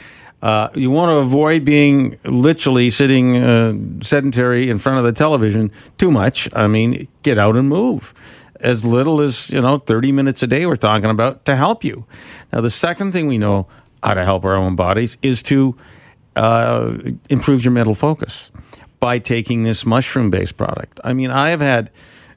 [0.41, 5.71] uh, you want to avoid being literally sitting uh, sedentary in front of the television
[5.97, 6.49] too much.
[6.53, 8.13] I mean, get out and move.
[8.59, 12.05] As little as, you know, 30 minutes a day we're talking about to help you.
[12.51, 13.67] Now, the second thing we know
[14.03, 15.77] how to help our own bodies is to
[16.35, 16.97] uh,
[17.29, 18.51] improve your mental focus
[18.99, 20.99] by taking this mushroom based product.
[21.03, 21.91] I mean, I have had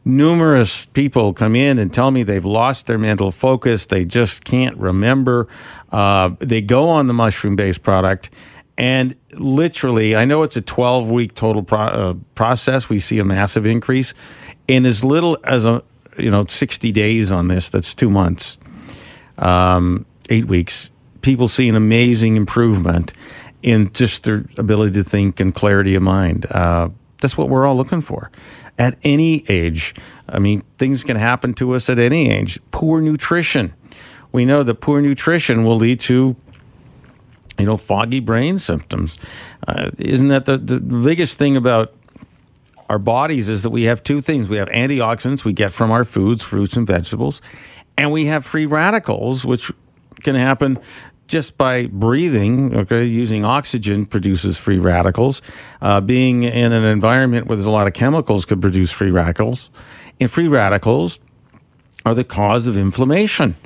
[0.04, 3.86] numerous people come in and tell me they've lost their mental focus.
[3.86, 5.48] They just can't remember.
[5.90, 8.30] Uh, they go on the mushroom based product.
[8.76, 12.88] And literally, I know it's a 12 week total pro- uh, process.
[12.88, 14.14] We see a massive increase
[14.66, 15.82] in as little as a,
[16.18, 17.68] you know, 60 days on this.
[17.68, 18.58] That's two months,
[19.38, 20.90] um, eight weeks.
[21.22, 23.12] People see an amazing improvement
[23.62, 26.44] in just their ability to think and clarity of mind.
[26.50, 26.88] Uh,
[27.20, 28.30] that's what we're all looking for
[28.78, 29.94] at any age.
[30.28, 32.58] I mean, things can happen to us at any age.
[32.70, 33.72] Poor nutrition.
[34.32, 36.36] We know that poor nutrition will lead to
[37.58, 39.18] you know, foggy brain symptoms.
[39.66, 41.94] Uh, isn't that the, the biggest thing about
[42.88, 44.48] our bodies is that we have two things.
[44.48, 47.40] We have antioxidants we get from our foods, fruits and vegetables,
[47.96, 49.70] and we have free radicals, which
[50.22, 50.78] can happen
[51.26, 55.42] just by breathing, okay, using oxygen produces free radicals.
[55.80, 59.70] Uh, being in an environment where there's a lot of chemicals could produce free radicals.
[60.20, 61.18] And free radicals
[62.04, 63.56] are the cause of inflammation.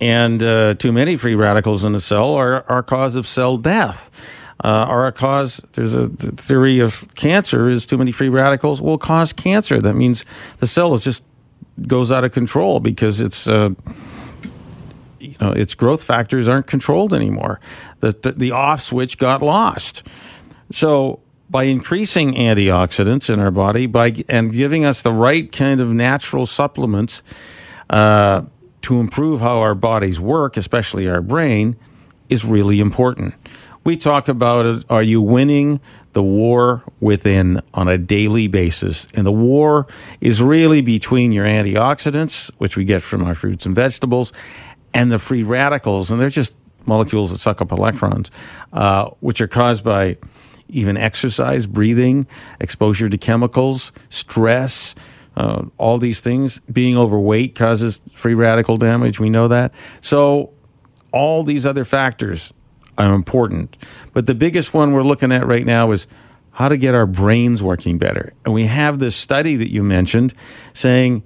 [0.00, 3.56] And uh, too many free radicals in a cell are, are a cause of cell
[3.56, 4.10] death.
[4.64, 8.96] Uh, are a cause, there's a theory of cancer is too many free radicals will
[8.96, 9.78] cause cancer.
[9.80, 10.24] That means
[10.58, 11.22] the cell is just
[11.86, 13.70] goes out of control because it's uh,
[15.20, 17.60] you know its growth factors aren't controlled anymore.
[18.00, 20.02] The, the, the off switch got lost.
[20.70, 25.92] So by increasing antioxidants in our body by and giving us the right kind of
[25.92, 27.22] natural supplements
[27.90, 28.42] uh,
[28.82, 31.76] to improve how our bodies work, especially our brain,
[32.28, 33.34] is really important.
[33.84, 34.84] We talk about it.
[34.90, 35.80] Are you winning
[36.12, 39.06] the war within on a daily basis?
[39.14, 39.86] And the war
[40.20, 44.32] is really between your antioxidants, which we get from our fruits and vegetables,
[44.96, 48.30] and the free radicals, and they're just molecules that suck up electrons,
[48.72, 50.16] uh, which are caused by
[50.68, 52.26] even exercise, breathing,
[52.60, 54.94] exposure to chemicals, stress,
[55.36, 56.60] uh, all these things.
[56.60, 59.20] Being overweight causes free radical damage.
[59.20, 59.74] We know that.
[60.00, 60.54] So,
[61.12, 62.54] all these other factors
[62.96, 63.76] are important.
[64.14, 66.06] But the biggest one we're looking at right now is
[66.52, 68.32] how to get our brains working better.
[68.46, 70.32] And we have this study that you mentioned
[70.72, 71.22] saying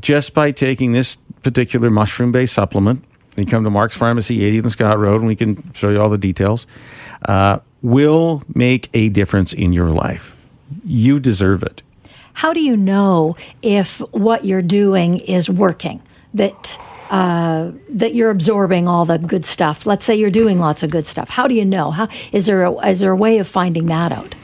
[0.00, 3.04] just by taking this particular mushroom based supplement,
[3.36, 6.08] you come to Mark's Pharmacy, 80th and Scott Road, and we can show you all
[6.08, 6.66] the details,
[7.26, 10.34] uh, will make a difference in your life.
[10.84, 11.82] You deserve it.
[12.32, 16.02] How do you know if what you're doing is working?
[16.34, 16.78] That
[17.10, 19.86] uh, that you're absorbing all the good stuff.
[19.86, 21.30] Let's say you're doing lots of good stuff.
[21.30, 21.92] How do you know?
[21.92, 24.34] How is there a, is there a way of finding that out?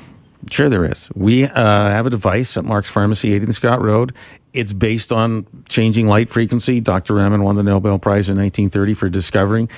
[0.50, 1.10] Sure, there is.
[1.14, 4.14] We uh, have a device at Mark's Pharmacy, 80th Scott Road.
[4.52, 6.80] It's based on changing light frequency.
[6.80, 7.14] Dr.
[7.14, 9.70] Raman won the Nobel Prize in 1930 for discovering.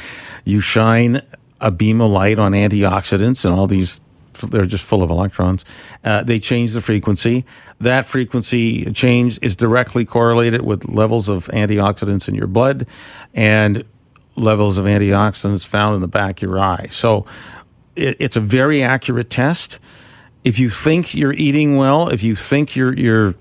[0.44, 1.22] You shine
[1.60, 4.00] a beam of light on antioxidants and all these
[4.50, 5.64] they're just full of electrons.
[6.02, 7.44] Uh, they change the frequency.
[7.80, 12.86] That frequency change is directly correlated with levels of antioxidants in your blood
[13.32, 13.84] and
[14.36, 16.88] levels of antioxidants found in the back of your eye.
[16.90, 17.26] So
[17.96, 19.78] it, it's a very accurate test.
[20.42, 23.34] If you think you're eating well, if you think your your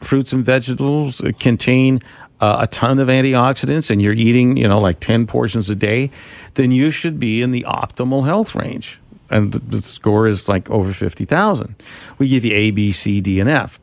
[0.00, 2.00] fruits and vegetables contain
[2.40, 6.10] uh, a ton of antioxidants and you're eating, you know, like 10 portions a day,
[6.54, 9.00] then you should be in the optimal health range.
[9.28, 11.74] And the score is like over 50,000.
[12.18, 13.78] We give you A, B, C, D, and F.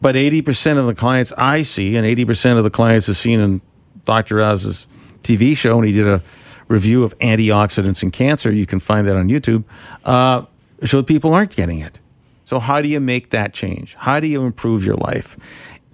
[0.00, 3.60] But 80% of the clients I see, and 80% of the clients have seen in
[4.04, 4.40] Dr.
[4.40, 4.86] Oz's
[5.22, 6.22] TV show, and he did a
[6.68, 8.50] review of antioxidants and cancer.
[8.50, 9.64] You can find that on YouTube.
[10.04, 10.44] Uh,
[10.84, 11.98] show people aren't getting it.
[12.46, 13.96] So, how do you make that change?
[13.96, 15.36] How do you improve your life?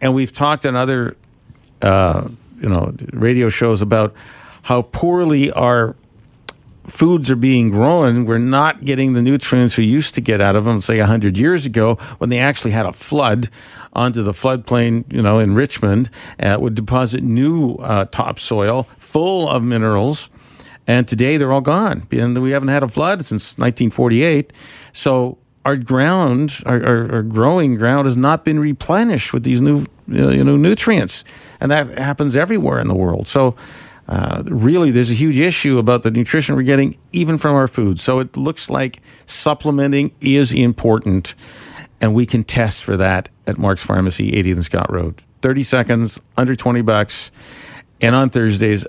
[0.00, 1.16] And we've talked in other,
[1.80, 2.28] uh,
[2.60, 4.14] you know, radio shows about
[4.62, 5.96] how poorly our
[6.86, 8.26] foods are being grown.
[8.26, 11.64] We're not getting the nutrients we used to get out of them, say 100 years
[11.64, 13.48] ago, when they actually had a flood
[13.94, 19.62] onto the floodplain, you know, in Richmond, uh, would deposit new uh, topsoil full of
[19.62, 20.28] minerals.
[20.86, 22.06] And today they're all gone.
[22.10, 24.52] And we haven't had a flood since 1948.
[24.92, 29.86] So our ground, our, our, our, growing ground, has not been replenished with these new,
[30.08, 31.24] you know, nutrients,
[31.60, 33.28] and that happens everywhere in the world.
[33.28, 33.54] So,
[34.08, 38.00] uh, really, there's a huge issue about the nutrition we're getting, even from our food.
[38.00, 41.34] So it looks like supplementing is important,
[42.00, 45.22] and we can test for that at Mark's Pharmacy, 80th and Scott Road.
[45.42, 47.30] 30 seconds, under 20 bucks.
[48.00, 48.86] And on Thursdays,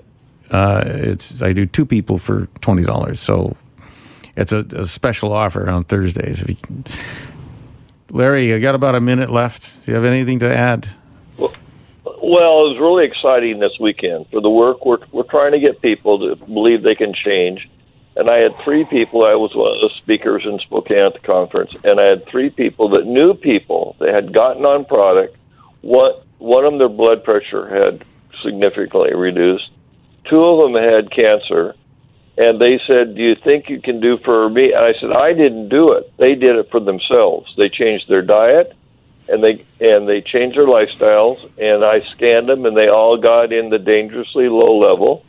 [0.50, 3.16] uh, it's I do two people for $20.
[3.16, 3.56] So
[4.36, 6.44] it's a, a special offer on Thursdays.
[6.48, 6.56] You.
[8.10, 9.84] Larry, I got about a minute left.
[9.84, 10.88] Do you have anything to add?
[11.36, 14.86] Well, it was really exciting this weekend for the work.
[14.86, 17.68] We're, we're trying to get people to believe they can change.
[18.16, 19.24] And I had three people.
[19.24, 22.48] I was one of the speakers in Spokane at the conference, and I had three
[22.48, 23.96] people that knew people.
[23.98, 25.36] They had gotten on product.
[25.80, 28.04] One, one of them, their blood pressure had
[28.42, 29.70] significantly reduced.
[30.30, 31.74] Two of them had cancer,
[32.36, 35.32] and they said, "Do you think you can do for me?" And I said, "I
[35.32, 36.10] didn't do it.
[36.16, 37.52] They did it for themselves.
[37.56, 38.72] They changed their diet,
[39.28, 41.38] and they and they changed their lifestyles.
[41.58, 45.24] And I scanned them, and they all got in the dangerously low level."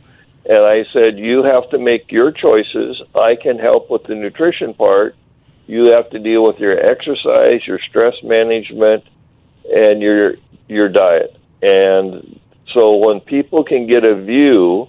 [0.48, 3.02] And I said, "You have to make your choices.
[3.14, 5.14] I can help with the nutrition part.
[5.66, 9.04] You have to deal with your exercise, your stress management,
[9.72, 10.34] and your
[10.68, 12.40] your diet." And
[12.72, 14.88] so when people can get a view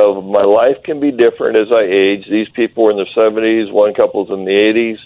[0.00, 2.26] of my life can be different as I age.
[2.28, 4.98] These people were in their 70s, one couple's in the 80s,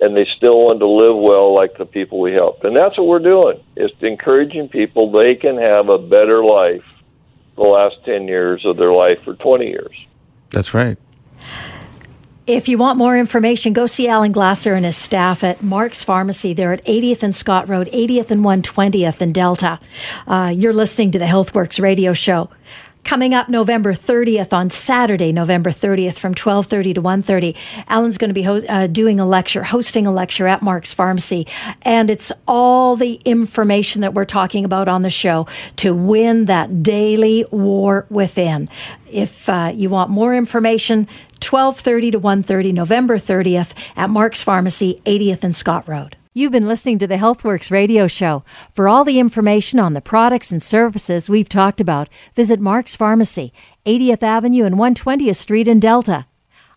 [0.00, 2.64] and they still want to live well like the people we helped.
[2.64, 6.84] And that's what we're doing, is encouraging people they can have a better life
[7.56, 10.06] the last 10 years of their life or 20 years.
[10.50, 10.98] That's right.
[12.46, 16.52] If you want more information, go see Alan Glasser and his staff at Mark's Pharmacy.
[16.52, 19.80] They're at 80th and Scott Road, 80th and 120th in Delta.
[20.28, 22.48] Uh, you're listening to the HealthWorks radio show
[23.06, 27.54] coming up November 30th on Saturday, November 30th from 12:30 to 1:30.
[27.88, 31.46] Alan's going to be ho- uh, doing a lecture, hosting a lecture at Mark's Pharmacy,
[31.82, 35.46] and it's all the information that we're talking about on the show
[35.76, 38.68] to win that daily war within.
[39.10, 41.06] If uh, you want more information,
[41.40, 46.16] 12:30 to 1:30 November 30th at Mark's Pharmacy, 80th and Scott Road.
[46.38, 48.44] You've been listening to the HealthWorks radio show.
[48.74, 53.54] For all the information on the products and services we've talked about, visit Mark's Pharmacy,
[53.86, 56.26] 80th Avenue and 120th Street in Delta.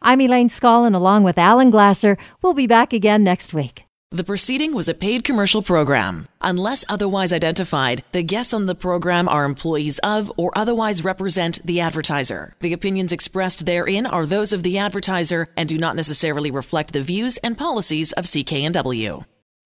[0.02, 2.18] I'm Elaine Scollin along with Alan Glasser.
[2.42, 3.84] We'll be back again next week.
[4.12, 6.30] The proceeding was a paid commercial program.
[6.40, 11.82] Unless otherwise identified, the guests on the program are employees of or otherwise represent the
[11.82, 12.56] advertiser.
[12.62, 17.02] The opinions expressed therein are those of the advertiser and do not necessarily reflect the
[17.02, 19.26] views and policies of CKNW.